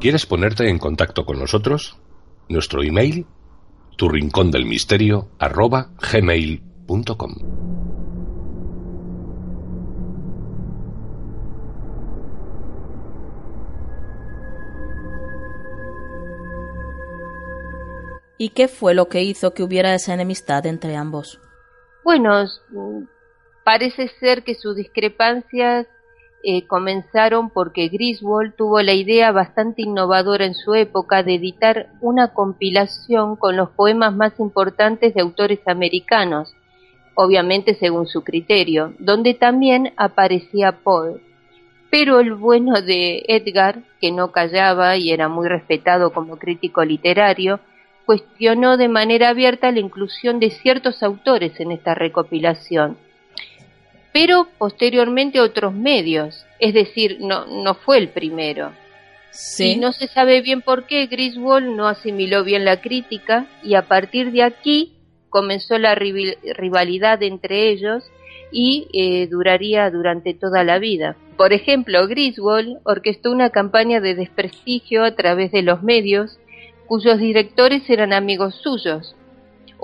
[0.00, 1.96] ¿Quieres ponerte en contacto con nosotros?
[2.48, 3.26] Nuestro email,
[3.96, 7.34] tu rincón del misterio, arroba gmail.com.
[18.36, 21.40] ¿Y qué fue lo que hizo que hubiera esa enemistad entre ambos?
[22.04, 22.44] Bueno,
[23.64, 25.86] parece ser que sus discrepancias
[26.46, 32.34] eh, comenzaron porque Griswold tuvo la idea bastante innovadora en su época de editar una
[32.34, 36.54] compilación con los poemas más importantes de autores americanos,
[37.14, 41.22] obviamente según su criterio, donde también aparecía Poe.
[41.90, 47.60] Pero el bueno de Edgar, que no callaba y era muy respetado como crítico literario,
[48.04, 52.98] cuestionó de manera abierta la inclusión de ciertos autores en esta recopilación
[54.14, 58.70] pero posteriormente otros medios, es decir, no, no fue el primero.
[59.32, 59.72] Sí.
[59.72, 63.88] Y no se sabe bien por qué Griswold no asimiló bien la crítica y a
[63.88, 64.92] partir de aquí
[65.30, 68.04] comenzó la rivalidad entre ellos
[68.52, 71.16] y eh, duraría durante toda la vida.
[71.36, 76.38] Por ejemplo, Griswold orquestó una campaña de desprestigio a través de los medios
[76.86, 79.16] cuyos directores eran amigos suyos,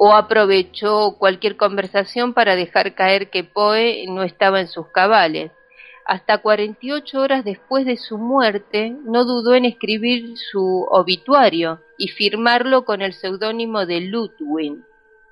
[0.02, 5.52] o aprovechó cualquier conversación para dejar caer que Poe no estaba en sus cabales.
[6.06, 12.86] Hasta 48 horas después de su muerte, no dudó en escribir su obituario y firmarlo
[12.86, 14.78] con el seudónimo de Ludwig,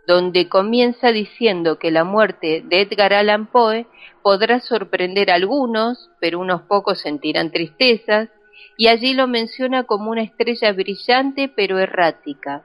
[0.07, 3.87] donde comienza diciendo que la muerte de Edgar Allan Poe
[4.23, 8.29] podrá sorprender a algunos, pero unos pocos sentirán tristezas,
[8.77, 12.65] y allí lo menciona como una estrella brillante pero errática,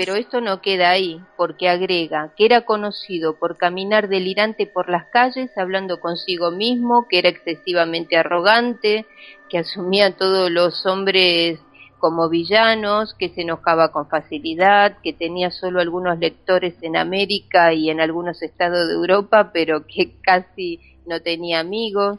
[0.00, 5.04] pero esto no queda ahí, porque agrega que era conocido por caminar delirante por las
[5.08, 9.04] calles hablando consigo mismo, que era excesivamente arrogante,
[9.50, 11.60] que asumía a todos los hombres
[11.98, 17.90] como villanos, que se enojaba con facilidad, que tenía solo algunos lectores en América y
[17.90, 22.18] en algunos estados de Europa, pero que casi no tenía amigos.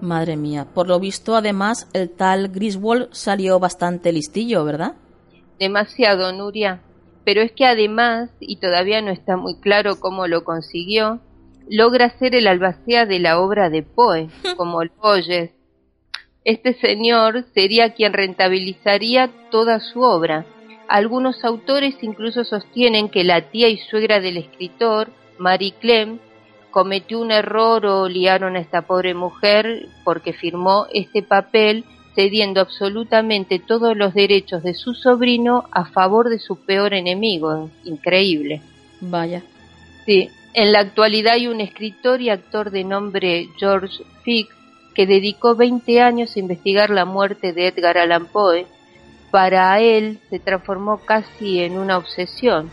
[0.00, 4.94] Madre mía, por lo visto además el tal Griswold salió bastante listillo, ¿verdad?
[5.58, 6.80] Demasiado, Nuria.
[7.24, 11.20] Pero es que además, y todavía no está muy claro cómo lo consiguió,
[11.68, 15.50] logra ser el albacea de la obra de Poe, como lo oyes.
[16.44, 20.44] Este señor sería quien rentabilizaría toda su obra.
[20.88, 26.18] Algunos autores incluso sostienen que la tía y suegra del escritor, Marie Clem,
[26.70, 31.84] cometió un error o liaron a esta pobre mujer porque firmó este papel
[32.14, 37.70] cediendo absolutamente todos los derechos de su sobrino a favor de su peor enemigo.
[37.84, 38.60] Increíble.
[39.00, 39.42] Vaya.
[40.04, 44.54] Sí, en la actualidad hay un escritor y actor de nombre George Fix
[44.94, 48.66] que dedicó 20 años a investigar la muerte de Edgar Allan Poe.
[49.30, 52.68] Para él se transformó casi en una obsesión,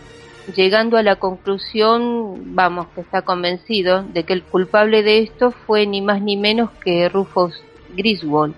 [0.54, 5.86] llegando a la conclusión, vamos, que está convencido de que el culpable de esto fue
[5.88, 7.64] ni más ni menos que Rufus
[7.96, 8.56] Griswold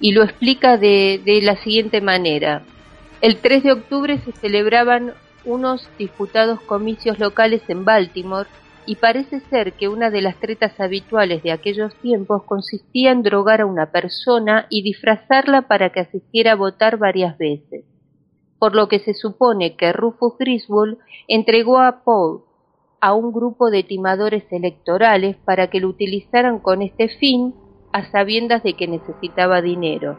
[0.00, 2.62] y lo explica de, de la siguiente manera.
[3.20, 8.48] El 3 de octubre se celebraban unos disputados comicios locales en Baltimore
[8.86, 13.60] y parece ser que una de las tretas habituales de aquellos tiempos consistía en drogar
[13.60, 17.84] a una persona y disfrazarla para que asistiera a votar varias veces,
[18.58, 22.42] por lo que se supone que Rufus Griswold entregó a Paul
[23.00, 27.54] a un grupo de timadores electorales para que lo utilizaran con este fin
[27.96, 30.18] a sabiendas de que necesitaba dinero.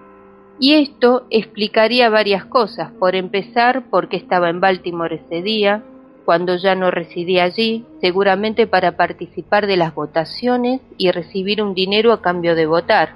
[0.59, 2.91] Y esto explicaría varias cosas.
[2.93, 5.83] Por empezar, porque estaba en Baltimore ese día,
[6.25, 12.13] cuando ya no residía allí, seguramente para participar de las votaciones y recibir un dinero
[12.13, 13.13] a cambio de votar.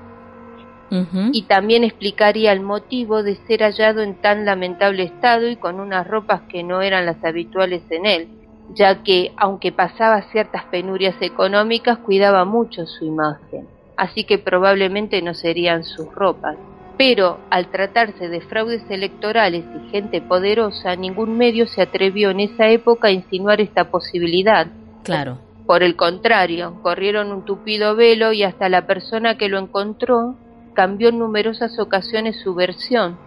[1.31, 6.05] Y también explicaría el motivo de ser hallado en tan lamentable estado y con unas
[6.05, 8.27] ropas que no eran las habituales en él,
[8.75, 15.35] ya que, aunque pasaba ciertas penurias económicas, cuidaba mucho su imagen así que probablemente no
[15.35, 16.57] serían sus ropas.
[16.97, 22.67] Pero al tratarse de fraudes electorales y gente poderosa, ningún medio se atrevió en esa
[22.69, 24.65] época a insinuar esta posibilidad.
[25.03, 25.37] Claro.
[25.67, 30.35] Por el contrario, corrieron un tupido velo y hasta la persona que lo encontró
[30.73, 33.19] cambió en numerosas ocasiones su versión.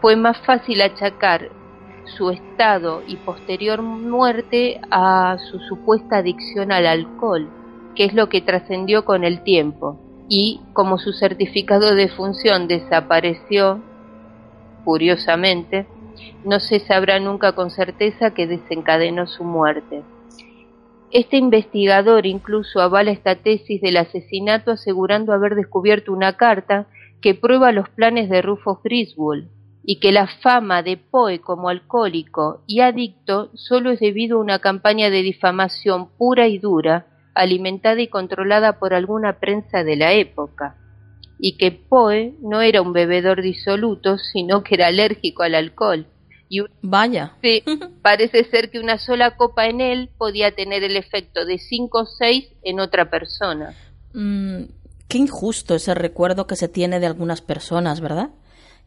[0.00, 1.48] Fue más fácil achacar
[2.04, 7.50] su estado y posterior muerte a su supuesta adicción al alcohol,
[7.96, 9.98] que es lo que trascendió con el tiempo
[10.32, 13.82] y como su certificado de función desapareció,
[14.84, 15.86] curiosamente,
[16.44, 20.04] no se sabrá nunca con certeza que desencadenó su muerte.
[21.10, 26.86] Este investigador incluso avala esta tesis del asesinato asegurando haber descubierto una carta
[27.20, 29.48] que prueba los planes de Rufus Griswold
[29.82, 34.60] y que la fama de Poe como alcohólico y adicto solo es debido a una
[34.60, 37.06] campaña de difamación pura y dura
[37.40, 40.76] alimentada y controlada por alguna prensa de la época,
[41.38, 46.06] y que Poe no era un bebedor disoluto, sino que era alérgico al alcohol.
[46.48, 47.36] Y Vaya.
[47.42, 47.62] Sí,
[48.02, 52.06] parece ser que una sola copa en él podía tener el efecto de cinco o
[52.06, 53.74] seis en otra persona.
[54.12, 54.64] Mm,
[55.08, 58.30] qué injusto ese recuerdo que se tiene de algunas personas, ¿verdad?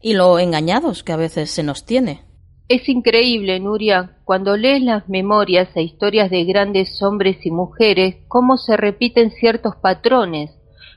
[0.00, 2.22] Y lo engañados que a veces se nos tiene.
[2.66, 8.56] Es increíble, Nuria, cuando lees las memorias e historias de grandes hombres y mujeres, cómo
[8.56, 10.50] se repiten ciertos patrones.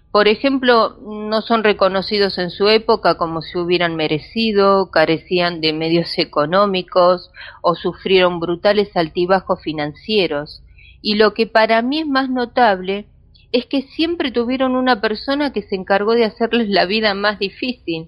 [0.10, 6.18] Por ejemplo, no son reconocidos en su época como si hubieran merecido, carecían de medios
[6.18, 10.64] económicos o sufrieron brutales altibajos financieros.
[11.02, 13.08] Y lo que para mí es más notable
[13.52, 18.08] es que siempre tuvieron una persona que se encargó de hacerles la vida más difícil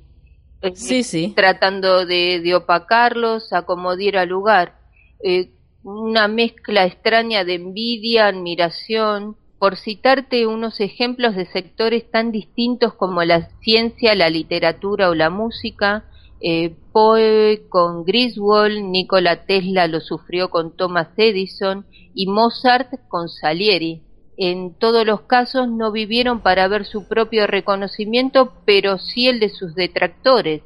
[0.73, 1.33] Sí, sí.
[1.35, 4.75] tratando de, de opacarlos, acomodar al lugar.
[5.23, 5.51] Eh,
[5.83, 13.23] una mezcla extraña de envidia, admiración, por citarte unos ejemplos de sectores tan distintos como
[13.23, 16.05] la ciencia, la literatura o la música,
[16.41, 24.01] eh, Poe con Griswold, Nikola Tesla lo sufrió con Thomas Edison y Mozart con Salieri
[24.41, 29.49] en todos los casos no vivieron para ver su propio reconocimiento, pero sí el de
[29.49, 30.61] sus detractores.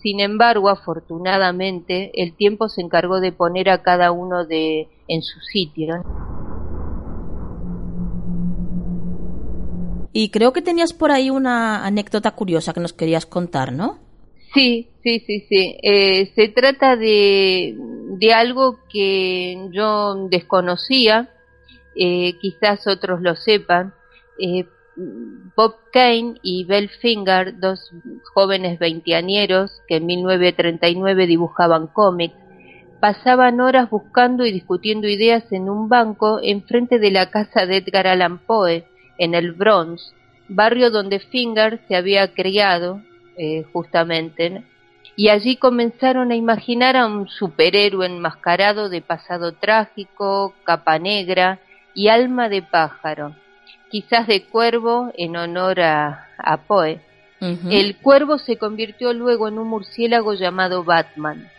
[0.00, 5.40] Sin embargo, afortunadamente, el tiempo se encargó de poner a cada uno de en su
[5.40, 6.02] sitio.
[10.14, 13.98] Y creo que tenías por ahí una anécdota curiosa que nos querías contar, ¿no?
[14.54, 15.76] Sí, sí, sí, sí.
[15.82, 17.76] Eh, se trata de,
[18.18, 21.28] de algo que yo desconocía
[21.94, 23.94] eh, quizás otros lo sepan,
[24.38, 24.66] eh,
[25.56, 27.92] Bob Kane y Bell Finger, dos
[28.34, 32.34] jóvenes veinteañeros que en 1939 dibujaban cómics,
[33.00, 38.06] pasaban horas buscando y discutiendo ideas en un banco enfrente de la casa de Edgar
[38.06, 38.84] Allan Poe,
[39.18, 40.14] en el Bronx,
[40.48, 43.02] barrio donde Finger se había criado,
[43.36, 44.62] eh, justamente,
[45.16, 51.60] y allí comenzaron a imaginar a un superhéroe enmascarado de pasado trágico, capa negra,
[51.94, 53.34] y Alma de pájaro,
[53.90, 56.28] quizás de cuervo en honor a,
[56.66, 57.00] Poe.
[57.40, 61.50] El cuervo se convirtió luego en un murciélago llamado Batman.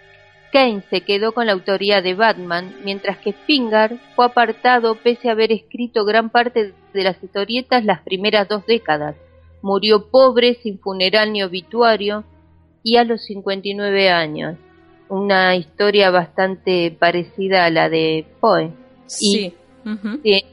[0.53, 5.31] Kane se quedó con la autoría de Batman, mientras que Spingar fue apartado pese a
[5.31, 9.15] haber escrito gran parte de las historietas las primeras dos décadas.
[9.63, 12.23] Murió pobre, sin funeral ni obituario,
[12.83, 14.57] y a los 59 años.
[15.09, 18.71] Una historia bastante parecida a la de Poe.
[19.07, 19.55] Sí.
[19.85, 20.19] Ujú.
[20.23, 20.43] Sí,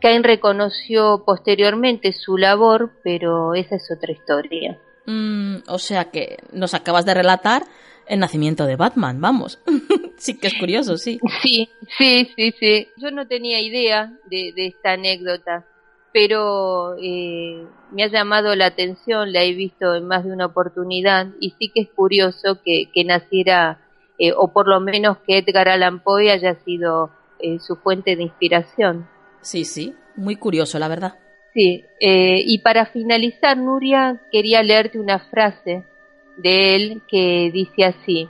[0.00, 4.78] Kane reconoció posteriormente su labor, pero esa es otra historia.
[5.06, 7.62] Mm, o sea que nos acabas de relatar
[8.06, 9.58] el nacimiento de Batman, vamos.
[10.16, 11.18] sí que es curioso, sí.
[11.42, 12.88] Sí, sí, sí, sí.
[12.96, 15.66] Yo no tenía idea de, de esta anécdota,
[16.12, 21.28] pero eh, me ha llamado la atención, la he visto en más de una oportunidad
[21.40, 23.80] y sí que es curioso que, que naciera,
[24.18, 27.10] eh, o por lo menos que Edgar Allan Poe haya sido
[27.40, 29.08] eh, su fuente de inspiración.
[29.40, 29.94] Sí, sí.
[30.16, 31.14] Muy curioso, la verdad.
[31.54, 35.84] Sí, eh, y para finalizar, Nuria, quería leerte una frase
[36.36, 38.28] de él que dice así,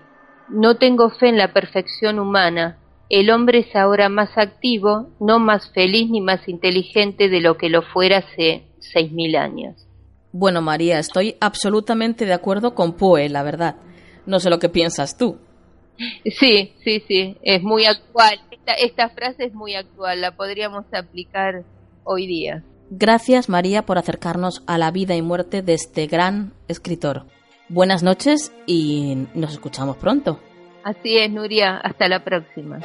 [0.48, 2.78] no tengo fe en la perfección humana,
[3.10, 7.70] el hombre es ahora más activo, no más feliz ni más inteligente de lo que
[7.70, 9.86] lo fuera hace seis mil años.
[10.30, 13.76] Bueno, María, estoy absolutamente de acuerdo con Poe, la verdad.
[14.26, 15.38] No sé lo que piensas tú.
[16.24, 18.40] Sí, sí, sí, es muy actual.
[18.50, 21.64] Esta, esta frase es muy actual, la podríamos aplicar
[22.04, 22.62] hoy día.
[22.90, 27.26] Gracias, María, por acercarnos a la vida y muerte de este gran escritor.
[27.68, 30.40] Buenas noches y nos escuchamos pronto.
[30.84, 32.80] Así es, Nuria, hasta la próxima.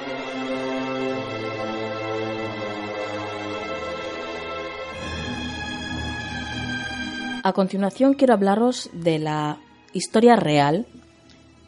[7.45, 9.57] A continuación quiero hablaros de la
[9.91, 10.86] historia real,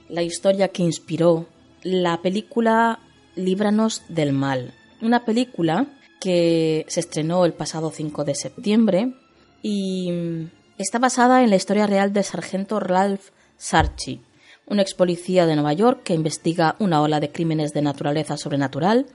[0.09, 1.47] la historia que inspiró
[1.83, 2.99] la película
[3.35, 4.73] Líbranos del Mal.
[5.01, 5.87] Una película
[6.19, 9.13] que se estrenó el pasado 5 de septiembre
[9.61, 14.21] y mm, está basada en la historia real del sargento Ralph Sarchi,
[14.67, 19.07] un ex policía de Nueva York que investiga una ola de crímenes de naturaleza sobrenatural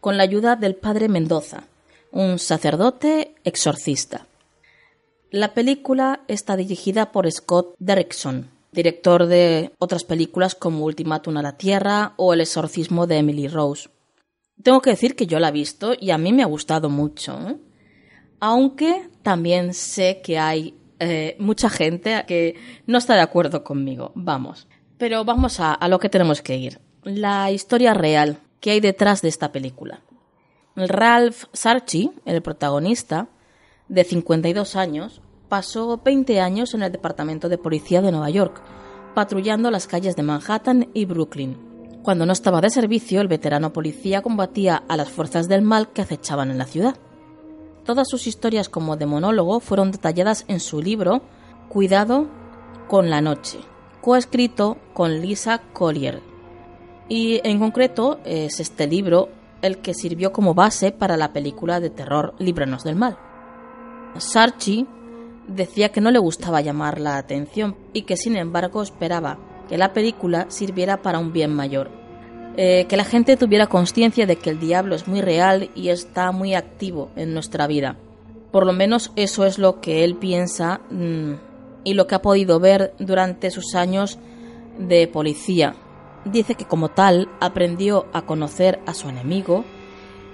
[0.00, 1.64] con la ayuda del padre Mendoza,
[2.12, 4.26] un sacerdote exorcista.
[5.30, 11.56] La película está dirigida por Scott Derrickson, director de otras películas como Ultimátum a la
[11.56, 13.88] Tierra o El exorcismo de Emily Rose.
[14.62, 17.38] Tengo que decir que yo la he visto y a mí me ha gustado mucho,
[17.48, 17.56] ¿eh?
[18.38, 22.54] aunque también sé que hay eh, mucha gente que
[22.86, 24.12] no está de acuerdo conmigo.
[24.14, 24.68] Vamos.
[24.98, 26.80] Pero vamos a, a lo que tenemos que ir.
[27.02, 30.00] La historia real que hay detrás de esta película.
[30.74, 33.28] Ralph Sarchi, el protagonista,
[33.88, 38.60] de 52 años, pasó 20 años en el Departamento de Policía de Nueva York,
[39.14, 41.56] patrullando las calles de Manhattan y Brooklyn.
[42.02, 46.02] Cuando no estaba de servicio, el veterano policía combatía a las fuerzas del mal que
[46.02, 46.96] acechaban en la ciudad.
[47.84, 51.22] Todas sus historias como de monólogo fueron detalladas en su libro
[51.68, 52.26] Cuidado
[52.88, 53.58] con la noche,
[54.00, 56.22] coescrito con Lisa Collier.
[57.08, 59.28] Y en concreto es este libro
[59.62, 63.18] el que sirvió como base para la película de terror Líbranos del Mal.
[64.18, 64.86] Sarchi
[65.48, 69.38] decía que no le gustaba llamar la atención y que sin embargo esperaba
[69.68, 71.90] que la película sirviera para un bien mayor.
[72.56, 76.32] Eh, que la gente tuviera conciencia de que el diablo es muy real y está
[76.32, 77.96] muy activo en nuestra vida.
[78.50, 81.34] Por lo menos eso es lo que él piensa mm,
[81.84, 84.18] y lo que ha podido ver durante sus años
[84.78, 85.74] de policía.
[86.24, 89.64] Dice que como tal aprendió a conocer a su enemigo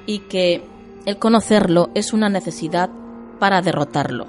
[0.07, 0.63] y que
[1.07, 2.89] el conocerlo es una necesidad
[3.41, 4.29] para derrotarlo.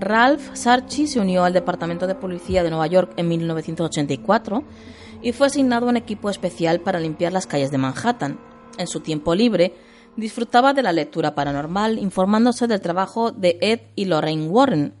[0.00, 4.64] Ralph Sarchi se unió al Departamento de Policía de Nueva York en 1984
[5.22, 8.38] y fue asignado a un equipo especial para limpiar las calles de Manhattan.
[8.78, 9.74] En su tiempo libre,
[10.16, 14.94] disfrutaba de la lectura paranormal, informándose del trabajo de Ed y Lorraine Warren,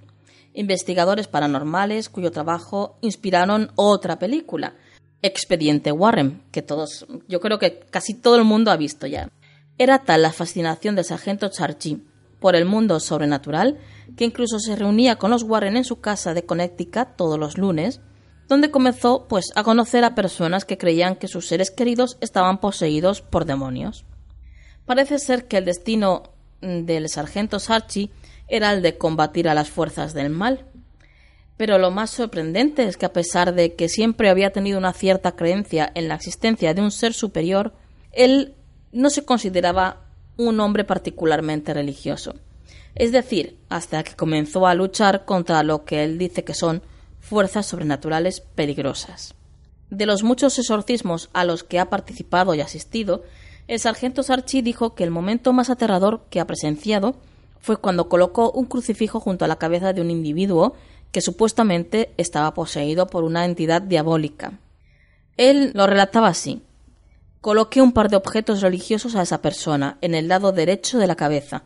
[0.54, 4.74] investigadores paranormales cuyo trabajo inspiraron otra película,
[5.22, 9.30] Expediente Warren, que todos, yo creo que casi todo el mundo ha visto ya.
[9.78, 12.02] Era tal la fascinación del sargento Sarchi
[12.40, 13.78] por el mundo sobrenatural
[14.16, 18.00] que incluso se reunía con los Warren en su casa de Connecticut todos los lunes,
[18.48, 23.20] donde comenzó pues a conocer a personas que creían que sus seres queridos estaban poseídos
[23.20, 24.04] por demonios.
[24.84, 26.30] Parece ser que el destino
[26.60, 28.10] del sargento Sarchi
[28.48, 30.66] era el de combatir a las fuerzas del mal.
[31.56, 35.32] Pero lo más sorprendente es que a pesar de que siempre había tenido una cierta
[35.32, 37.72] creencia en la existencia de un ser superior,
[38.12, 38.54] él
[38.92, 40.02] no se consideraba
[40.36, 42.34] un hombre particularmente religioso.
[42.96, 46.82] Es decir, hasta que comenzó a luchar contra lo que él dice que son
[47.20, 49.34] fuerzas sobrenaturales peligrosas.
[49.90, 53.22] De los muchos exorcismos a los que ha participado y asistido,
[53.68, 57.16] el sargento Sarchi dijo que el momento más aterrador que ha presenciado
[57.60, 60.74] fue cuando colocó un crucifijo junto a la cabeza de un individuo
[61.12, 64.58] que supuestamente estaba poseído por una entidad diabólica.
[65.36, 66.62] Él lo relataba así.
[67.40, 71.16] Coloqué un par de objetos religiosos a esa persona en el lado derecho de la
[71.16, 71.64] cabeza.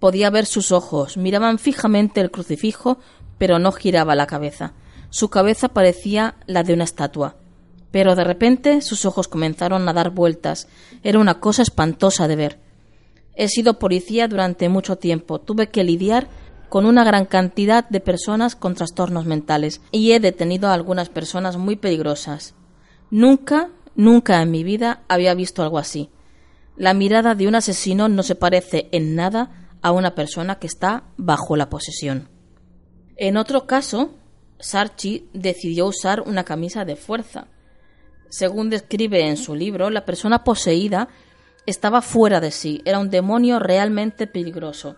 [0.00, 2.98] Podía ver sus ojos, miraban fijamente el crucifijo,
[3.38, 4.72] pero no giraba la cabeza.
[5.10, 7.36] Su cabeza parecía la de una estatua.
[7.90, 10.68] Pero de repente sus ojos comenzaron a dar vueltas.
[11.02, 12.58] Era una cosa espantosa de ver.
[13.34, 15.40] He sido policía durante mucho tiempo.
[15.40, 16.28] Tuve que lidiar
[16.70, 21.56] con una gran cantidad de personas con trastornos mentales y he detenido a algunas personas
[21.56, 22.54] muy peligrosas.
[23.10, 26.10] Nunca, nunca en mi vida había visto algo así.
[26.76, 31.04] La mirada de un asesino no se parece en nada a una persona que está
[31.16, 32.28] bajo la posesión.
[33.16, 34.14] En otro caso,
[34.58, 37.48] Sarchi decidió usar una camisa de fuerza.
[38.28, 41.08] Según describe en su libro, la persona poseída
[41.66, 44.96] estaba fuera de sí, era un demonio realmente peligroso.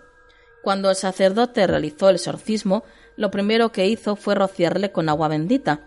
[0.63, 2.85] Cuando el sacerdote realizó el exorcismo,
[3.17, 5.87] lo primero que hizo fue rociarle con agua bendita,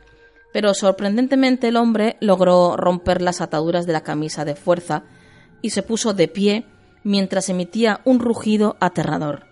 [0.52, 5.04] pero sorprendentemente el hombre logró romper las ataduras de la camisa de fuerza
[5.62, 6.66] y se puso de pie
[7.06, 9.46] mientras emitía un rugido aterrador.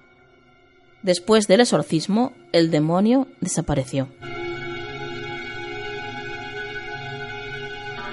[1.03, 4.09] Después del exorcismo, el demonio desapareció.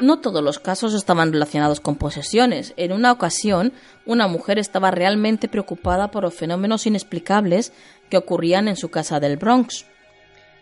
[0.00, 2.74] No todos los casos estaban relacionados con posesiones.
[2.76, 3.72] En una ocasión,
[4.06, 7.72] una mujer estaba realmente preocupada por los fenómenos inexplicables
[8.08, 9.86] que ocurrían en su casa del Bronx.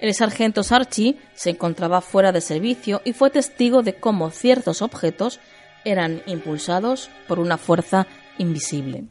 [0.00, 5.40] El sargento Sarchi se encontraba fuera de servicio y fue testigo de cómo ciertos objetos
[5.84, 8.06] eran impulsados por una fuerza
[8.38, 9.04] invisible.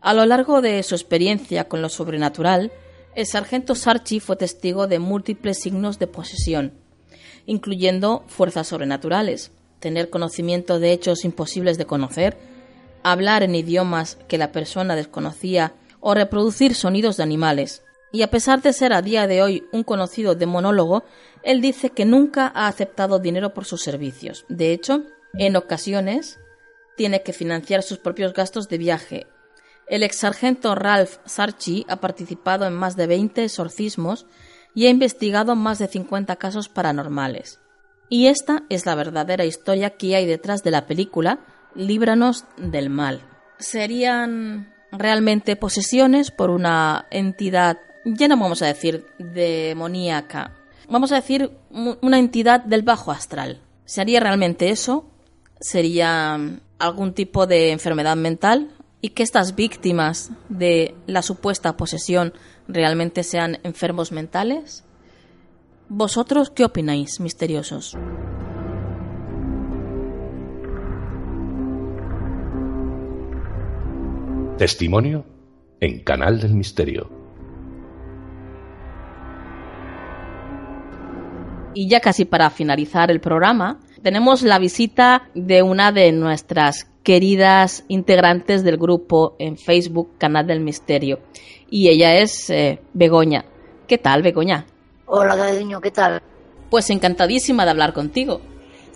[0.00, 2.72] A lo largo de su experiencia con lo sobrenatural,
[3.14, 6.74] el sargento Sarchi fue testigo de múltiples signos de posesión,
[7.46, 12.36] incluyendo fuerzas sobrenaturales, tener conocimiento de hechos imposibles de conocer,
[13.02, 17.82] hablar en idiomas que la persona desconocía o reproducir sonidos de animales.
[18.12, 21.04] Y a pesar de ser a día de hoy un conocido demonólogo,
[21.42, 24.44] él dice que nunca ha aceptado dinero por sus servicios.
[24.48, 25.04] De hecho,
[25.34, 26.38] en ocasiones
[26.96, 29.26] tiene que financiar sus propios gastos de viaje.
[29.86, 34.26] El ex sargento Ralph Sarchi ha participado en más de 20 exorcismos
[34.74, 37.60] y ha investigado más de 50 casos paranormales.
[38.08, 41.40] Y esta es la verdadera historia que hay detrás de la película
[41.74, 43.20] Líbranos del mal.
[43.58, 50.54] Serían realmente posesiones por una entidad, ya no vamos a decir demoníaca,
[50.88, 53.62] vamos a decir una entidad del bajo astral.
[53.84, 55.10] ¿Sería realmente eso?
[55.60, 56.38] ¿Sería
[56.78, 58.70] algún tipo de enfermedad mental?
[59.00, 62.34] ¿Y que estas víctimas de la supuesta posesión
[62.68, 64.84] realmente sean enfermos mentales?
[65.88, 67.96] ¿Vosotros qué opináis, misteriosos?
[74.58, 75.24] Testimonio
[75.80, 77.10] en Canal del Misterio.
[81.74, 87.82] Y ya casi para finalizar el programa, tenemos la visita de una de nuestras queridas
[87.88, 91.18] integrantes del grupo en Facebook Canal del Misterio.
[91.70, 93.46] Y ella es eh, Begoña.
[93.88, 94.64] ¿Qué tal, Begoña?
[95.06, 96.22] Hola, cariño, ¿qué tal?
[96.70, 98.40] Pues encantadísima de hablar contigo.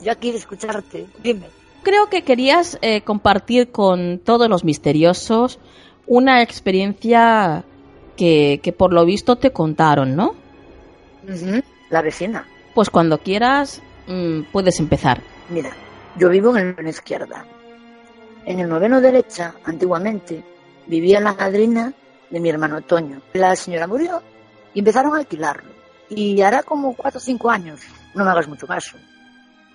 [0.00, 1.08] Yo aquí de escucharte.
[1.20, 1.46] Dime.
[1.82, 5.58] Creo que querías eh, compartir con todos los misteriosos
[6.06, 7.64] una experiencia
[8.16, 10.36] que, que por lo visto te contaron, ¿no?
[11.90, 12.46] La vecina.
[12.76, 15.22] Pues cuando quieras mm, puedes empezar.
[15.48, 15.70] Mira,
[16.16, 17.44] yo vivo en el noveno izquierda.
[18.44, 20.42] En el noveno derecha, antiguamente,
[20.86, 21.92] vivía la madrina
[22.30, 23.20] de mi hermano Toño.
[23.32, 24.22] La señora murió
[24.74, 25.70] y empezaron a alquilarlo.
[26.08, 27.80] Y hará como cuatro o cinco años,
[28.14, 28.96] no me hagas mucho caso,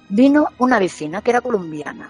[0.10, 2.10] vino una vecina que era colombiana.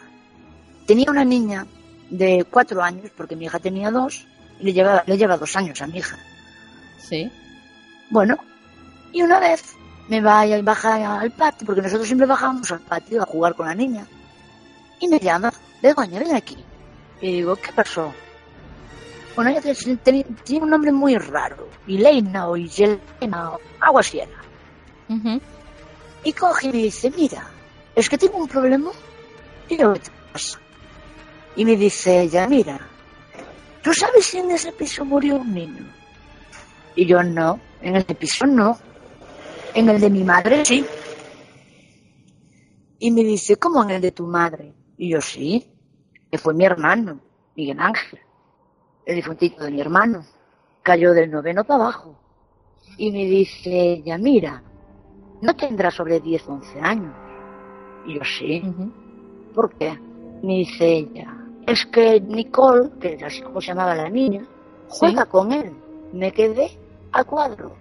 [0.88, 1.66] Tenía una niña
[2.10, 4.28] de cuatro años, porque mi hija tenía dos,
[4.60, 6.18] y le lleva, le lleva dos años a mi hija.
[6.98, 7.32] Sí.
[8.10, 8.38] Bueno,
[9.12, 9.76] y una vez
[10.08, 13.66] me va y baja al patio, porque nosotros siempre bajábamos al patio a jugar con
[13.68, 14.06] la niña.
[15.00, 15.52] Y me llama,
[15.82, 16.58] Begoña, ven aquí.
[17.22, 18.14] Y digo, ¿qué pasó?
[19.36, 19.62] Bueno, ella
[20.04, 21.68] tiene un nombre muy raro.
[21.88, 24.42] Ileina o Yelena o algo así era.
[25.10, 25.42] Ujú.
[26.24, 27.46] Y coge y me dice, mira,
[27.94, 28.92] es que tengo un problema.
[29.68, 30.60] Y yo, ¿qué te pasa?
[31.56, 32.80] Y me dice ella, mira,
[33.82, 35.86] ¿tú sabes si en ese piso murió un niño?
[36.96, 38.78] Y yo, no, en ese piso no.
[39.76, 40.86] En el de mi madre, sí.
[42.98, 44.74] Y me dice, ¿cómo en el de tu madre?
[44.98, 45.66] Y yo, sí,
[46.32, 47.20] que fue mi hermano,
[47.56, 48.20] Miguel Ángel,
[49.06, 50.24] el difuntito de mi hermano.
[50.82, 52.16] Cayó del noveno para abajo.
[52.98, 54.64] Y me dice ella, mira,
[55.42, 57.14] no tendrá sobre 10, 11 años.
[58.08, 58.64] Y yo, sí.
[59.54, 60.00] ¿Por qué?
[60.42, 61.36] Me dice ella,
[61.68, 64.46] es que Nicole, que es así como se llamaba la niña,
[64.88, 65.72] juega con él.
[66.14, 66.72] Me quedé
[67.12, 67.74] a cuadros,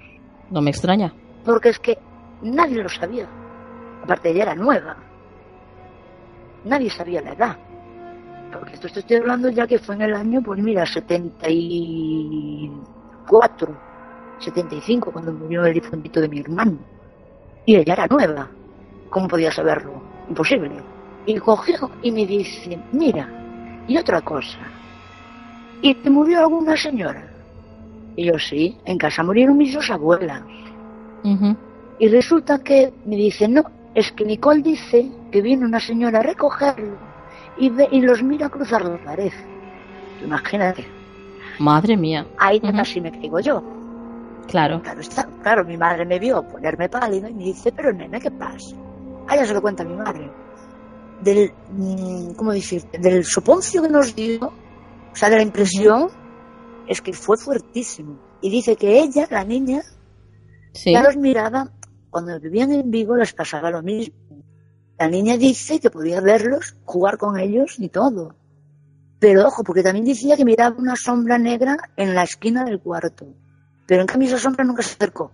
[0.50, 1.14] No me extraña.
[1.44, 1.96] Porque es que
[2.42, 3.28] nadie lo sabía.
[4.02, 4.96] Aparte, ella era nueva.
[6.64, 7.58] Nadie sabía la edad.
[8.52, 13.76] Porque esto estoy hablando ya que fue en el año, pues mira, 74,
[14.38, 16.78] 75, cuando murió el difuntito de mi hermano.
[17.66, 18.48] Y ella era nueva.
[19.10, 20.02] ¿Cómo podía saberlo?
[20.28, 20.70] Imposible.
[21.26, 23.26] Y cogió y me dice, mira,
[23.88, 24.58] y otra cosa.
[25.80, 27.26] ¿Y te murió alguna señora?
[28.16, 30.42] Y yo sí, en casa murieron mis dos abuelas.
[31.24, 31.56] Ujú.
[31.98, 33.64] Y resulta que me dice, no,
[33.94, 36.96] es que Nicole dice que viene una señora a recogerlo
[37.56, 39.32] y, ve, y los mira cruzar la pared.
[40.22, 40.84] Imagínate,
[41.58, 42.26] Madre mía.
[42.38, 42.78] ahí ya Ujú.
[42.78, 43.62] casi me caigo yo.
[44.48, 44.82] Claro.
[44.82, 48.30] Claro, está, claro, mi madre me vio ponerme pálida y me dice, pero nena, ¿qué
[48.30, 48.76] pasa?
[49.26, 50.30] Ah, ya se lo cuenta mi madre.
[51.22, 52.98] Del, mm, ¿cómo decirte?
[52.98, 56.08] Del soponcio que nos dio, o sea, de la impresión,
[56.86, 58.18] es que fue fuertísimo.
[58.42, 59.80] Y dice que ella, la niña,
[60.74, 60.92] Sí.
[60.92, 61.70] ya los miraba,
[62.10, 64.14] cuando vivían en Vigo les pasaba lo mismo.
[64.98, 68.36] La niña dice que podía verlos, jugar con ellos y todo.
[69.18, 73.26] Pero ojo, porque también decía que miraba una sombra negra en la esquina del cuarto.
[73.86, 75.32] Pero en cambio esa sombra nunca se acercó.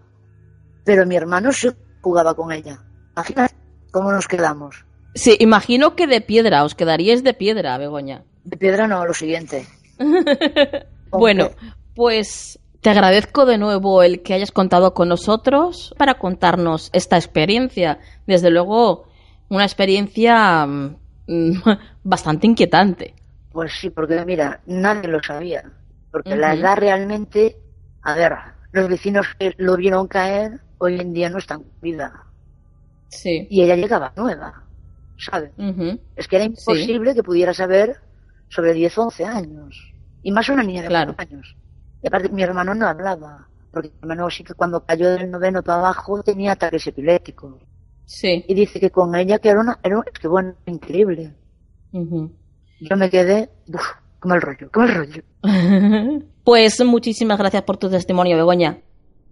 [0.84, 1.68] Pero mi hermano sí
[2.00, 2.78] jugaba con ella.
[3.16, 3.54] Imagínate
[3.90, 4.84] cómo nos quedamos.
[5.14, 8.24] Sí, imagino que de piedra, os quedaríais de piedra, Begoña.
[8.44, 9.66] De piedra no, lo siguiente.
[11.12, 11.50] Bueno,
[11.96, 17.98] pues te agradezco de nuevo el que hayas contado con nosotros para contarnos esta experiencia.
[18.26, 19.06] Desde luego,
[19.48, 20.90] una experiencia mm,
[22.04, 23.14] bastante inquietante.
[23.52, 25.64] Pues sí, porque mira, nadie lo sabía.
[26.10, 27.56] Porque la edad realmente,
[28.02, 28.32] a ver,
[28.72, 32.24] los vecinos que lo vieron caer hoy en día no están con vida.
[33.08, 33.46] Sí.
[33.50, 34.64] Y ella llegaba nueva,
[35.18, 35.52] ¿sabes?
[36.16, 37.96] Es que era imposible que pudiera saber
[38.48, 39.92] sobre 10 o 11 años.
[40.22, 41.14] Y más una niña de Claro.
[41.14, 41.56] 4 años.
[42.02, 43.48] Y aparte, mi hermano no hablaba.
[43.72, 47.54] Porque mi hermano sí que cuando cayó del noveno para abajo tenía ataques epilépticos.
[48.04, 48.44] Sí.
[48.48, 49.78] Y dice que con ella que era una...
[49.82, 51.34] Era, que bueno, increíble.
[51.92, 52.32] Ujú.
[52.80, 53.50] Yo me quedé...
[53.68, 53.86] Uf,
[54.18, 55.22] como el rollo, como el rollo.
[56.42, 58.78] Pues muchísimas gracias por tu testimonio, Begoña.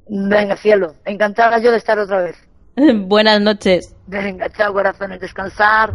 [0.08, 0.94] Venga, cielo.
[1.04, 2.36] Encantada yo de estar otra vez.
[3.06, 3.96] Buenas noches.
[4.06, 5.18] Venga, chao, corazones.
[5.18, 5.92] Descansar.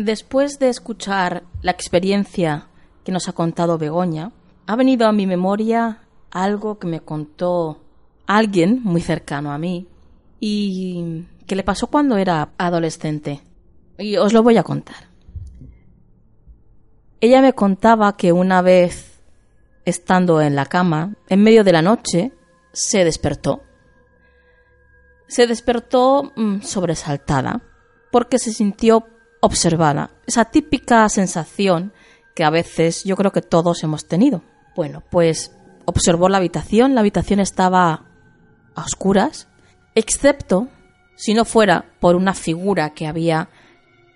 [0.00, 2.68] Después de escuchar la experiencia
[3.04, 4.32] que nos ha contado Begoña,
[4.66, 5.98] ha venido a mi memoria
[6.30, 7.82] algo que me contó
[8.26, 9.88] alguien muy cercano a mí
[10.40, 13.42] y que le pasó cuando era adolescente.
[13.98, 15.10] Y os lo voy a contar.
[17.20, 19.20] Ella me contaba que una vez,
[19.84, 22.32] estando en la cama, en medio de la noche,
[22.72, 23.60] se despertó.
[25.26, 27.60] Se despertó mm, sobresaltada
[28.10, 29.04] porque se sintió
[29.40, 30.10] observada.
[30.26, 31.92] Esa típica sensación
[32.34, 34.42] que a veces yo creo que todos hemos tenido.
[34.76, 35.52] Bueno, pues
[35.84, 36.94] observó la habitación.
[36.94, 38.04] La habitación estaba
[38.74, 39.48] a oscuras,
[39.94, 40.68] excepto
[41.16, 43.50] si no fuera por una figura que había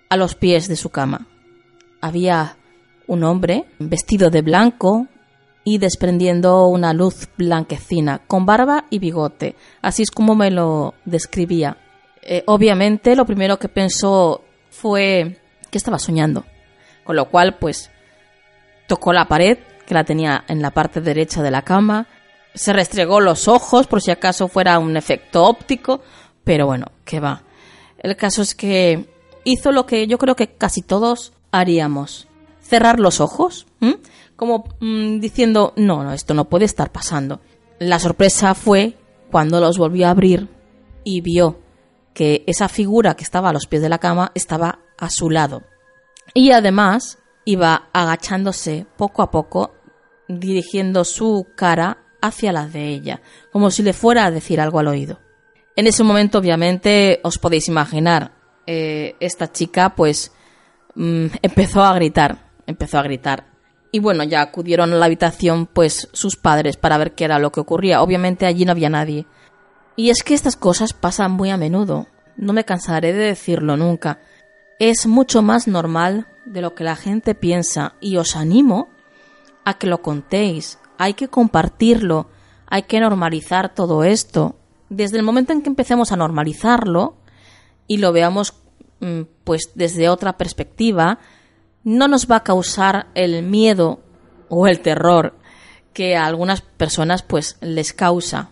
[0.09, 1.27] a los pies de su cama.
[2.01, 2.57] Había
[3.07, 5.07] un hombre vestido de blanco
[5.63, 9.55] y desprendiendo una luz blanquecina, con barba y bigote.
[9.81, 11.77] Así es como me lo describía.
[12.21, 14.44] Eh, obviamente lo primero que pensó
[14.85, 15.39] fue
[15.71, 16.45] que estaba soñando.
[17.03, 17.89] Con lo cual, pues,
[18.85, 19.57] tocó la pared,
[19.87, 22.05] que la tenía en la parte derecha de la cama,
[22.53, 26.01] se restregó los ojos por si acaso fuera un efecto óptico,
[26.43, 27.41] pero bueno, que va.
[27.97, 29.09] El caso es que
[29.43, 32.27] hizo lo que yo creo que casi todos haríamos.
[32.61, 33.65] Cerrar los ojos,
[34.35, 37.41] como mm, diciendo, no, no, esto no puede estar pasando.
[37.79, 38.99] La sorpresa fue
[39.31, 40.47] cuando los volvió a abrir
[41.03, 41.64] y vio
[42.15, 45.63] que esa figura que estaba a los pies de la cama estaba a su lado.
[46.33, 49.75] Y además iba agachándose poco a poco,
[50.27, 54.87] dirigiendo su cara hacia la de ella, como si le fuera a decir algo al
[54.87, 55.19] oído.
[55.75, 58.31] En ese momento, obviamente, os podéis imaginar,
[58.65, 60.31] eh, esta chica pues
[60.95, 63.45] mm, empezó a gritar, empezó a gritar.
[63.91, 67.51] Y bueno, ya acudieron a la habitación pues sus padres para ver qué era lo
[67.51, 68.01] que ocurría.
[68.01, 69.25] Obviamente allí no había nadie.
[69.95, 72.07] Y es que estas cosas pasan muy a menudo.
[72.37, 74.19] No me cansaré de decirlo nunca.
[74.79, 78.89] Es mucho más normal de lo que la gente piensa y os animo
[79.63, 80.79] a que lo contéis.
[80.97, 82.29] Hay que compartirlo.
[82.67, 84.57] Hay que normalizar todo esto.
[84.89, 87.15] Desde el momento en que empecemos a normalizarlo
[87.87, 88.53] y lo veamos
[88.99, 91.19] mm, pues desde otra perspectiva,
[91.83, 93.99] no nos va a causar el miedo
[94.49, 95.35] o el terror
[95.93, 98.49] que a algunas personas pues les causa.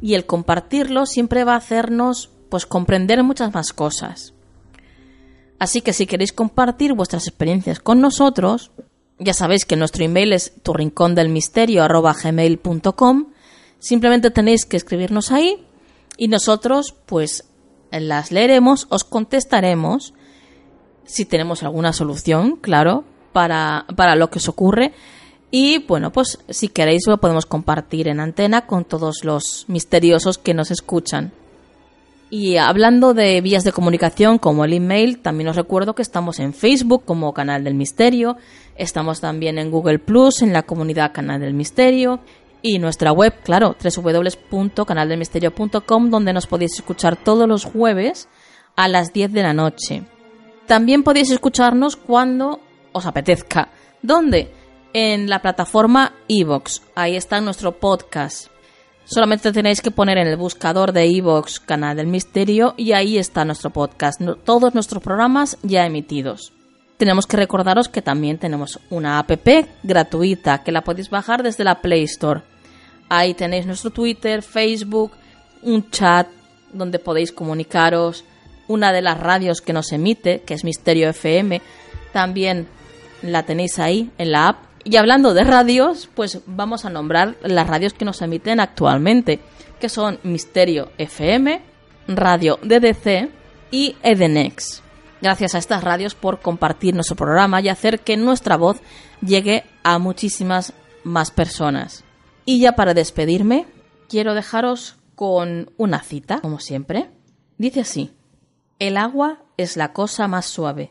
[0.00, 4.34] Y el compartirlo siempre va a hacernos pues comprender muchas más cosas.
[5.58, 8.72] Así que si queréis compartir vuestras experiencias con nosotros,
[9.18, 13.26] ya sabéis que nuestro email es turrincondelmisterio@gmail.com.
[13.78, 15.66] Simplemente tenéis que escribirnos ahí
[16.16, 17.44] y nosotros pues
[17.92, 20.14] las leeremos, os contestaremos
[21.04, 24.92] si tenemos alguna solución, claro, para, para lo que os ocurre.
[25.50, 30.54] Y bueno, pues si queréis lo podemos compartir en antena con todos los misteriosos que
[30.54, 31.32] nos escuchan.
[32.30, 36.54] Y hablando de vías de comunicación como el email, también os recuerdo que estamos en
[36.54, 38.36] Facebook como Canal del Misterio,
[38.76, 42.20] estamos también en Google Plus, en la comunidad Canal del Misterio,
[42.62, 48.28] y nuestra web, claro, www.canaldelmisterio.com, donde nos podéis escuchar todos los jueves
[48.76, 50.04] a las 10 de la noche.
[50.66, 52.60] También podéis escucharnos cuando
[52.92, 53.70] os apetezca.
[54.02, 54.59] ¿Dónde?
[54.92, 56.80] En la plataforma iVoox.
[56.94, 58.48] Ahí está nuestro podcast.
[59.04, 63.44] Solamente tenéis que poner en el buscador de iVoox Canal del Misterio y ahí está
[63.44, 64.20] nuestro podcast.
[64.44, 66.52] Todos nuestros programas ya emitidos.
[66.96, 69.30] Tenemos que recordaros que también tenemos una app
[69.82, 72.42] gratuita que la podéis bajar desde la Play Store.
[73.08, 75.12] Ahí tenéis nuestro Twitter, Facebook,
[75.62, 76.28] un chat
[76.72, 78.24] donde podéis comunicaros,
[78.68, 81.60] una de las radios que nos emite, que es Misterio FM,
[82.12, 82.68] también
[83.22, 84.69] la tenéis ahí en la app.
[84.84, 89.40] Y hablando de radios, pues vamos a nombrar las radios que nos emiten actualmente,
[89.78, 91.60] que son Misterio FM,
[92.08, 93.30] Radio DDC
[93.70, 94.82] y Edenex.
[95.20, 98.80] Gracias a estas radios por compartir nuestro programa y hacer que nuestra voz
[99.20, 100.72] llegue a muchísimas
[101.04, 102.04] más personas.
[102.46, 103.66] Y ya para despedirme,
[104.08, 107.10] quiero dejaros con una cita, como siempre.
[107.58, 108.12] Dice así,
[108.78, 110.90] el agua es la cosa más suave,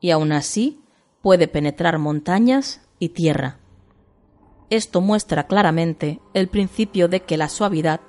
[0.00, 0.82] y aún así
[1.22, 3.58] puede penetrar montañas y tierra.
[4.70, 8.00] Esto muestra claramente el principio de que la suavidad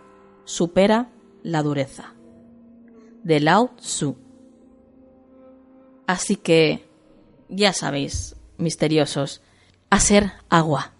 [0.45, 1.09] supera
[1.41, 2.13] la dureza.
[3.23, 4.15] De Lao Tzu.
[6.05, 6.87] Así que,
[7.49, 9.41] ya sabéis, misteriosos,
[9.89, 10.93] a ser agua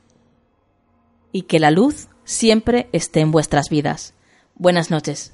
[1.32, 4.16] y que la luz siempre esté en vuestras vidas.
[4.56, 5.34] Buenas noches.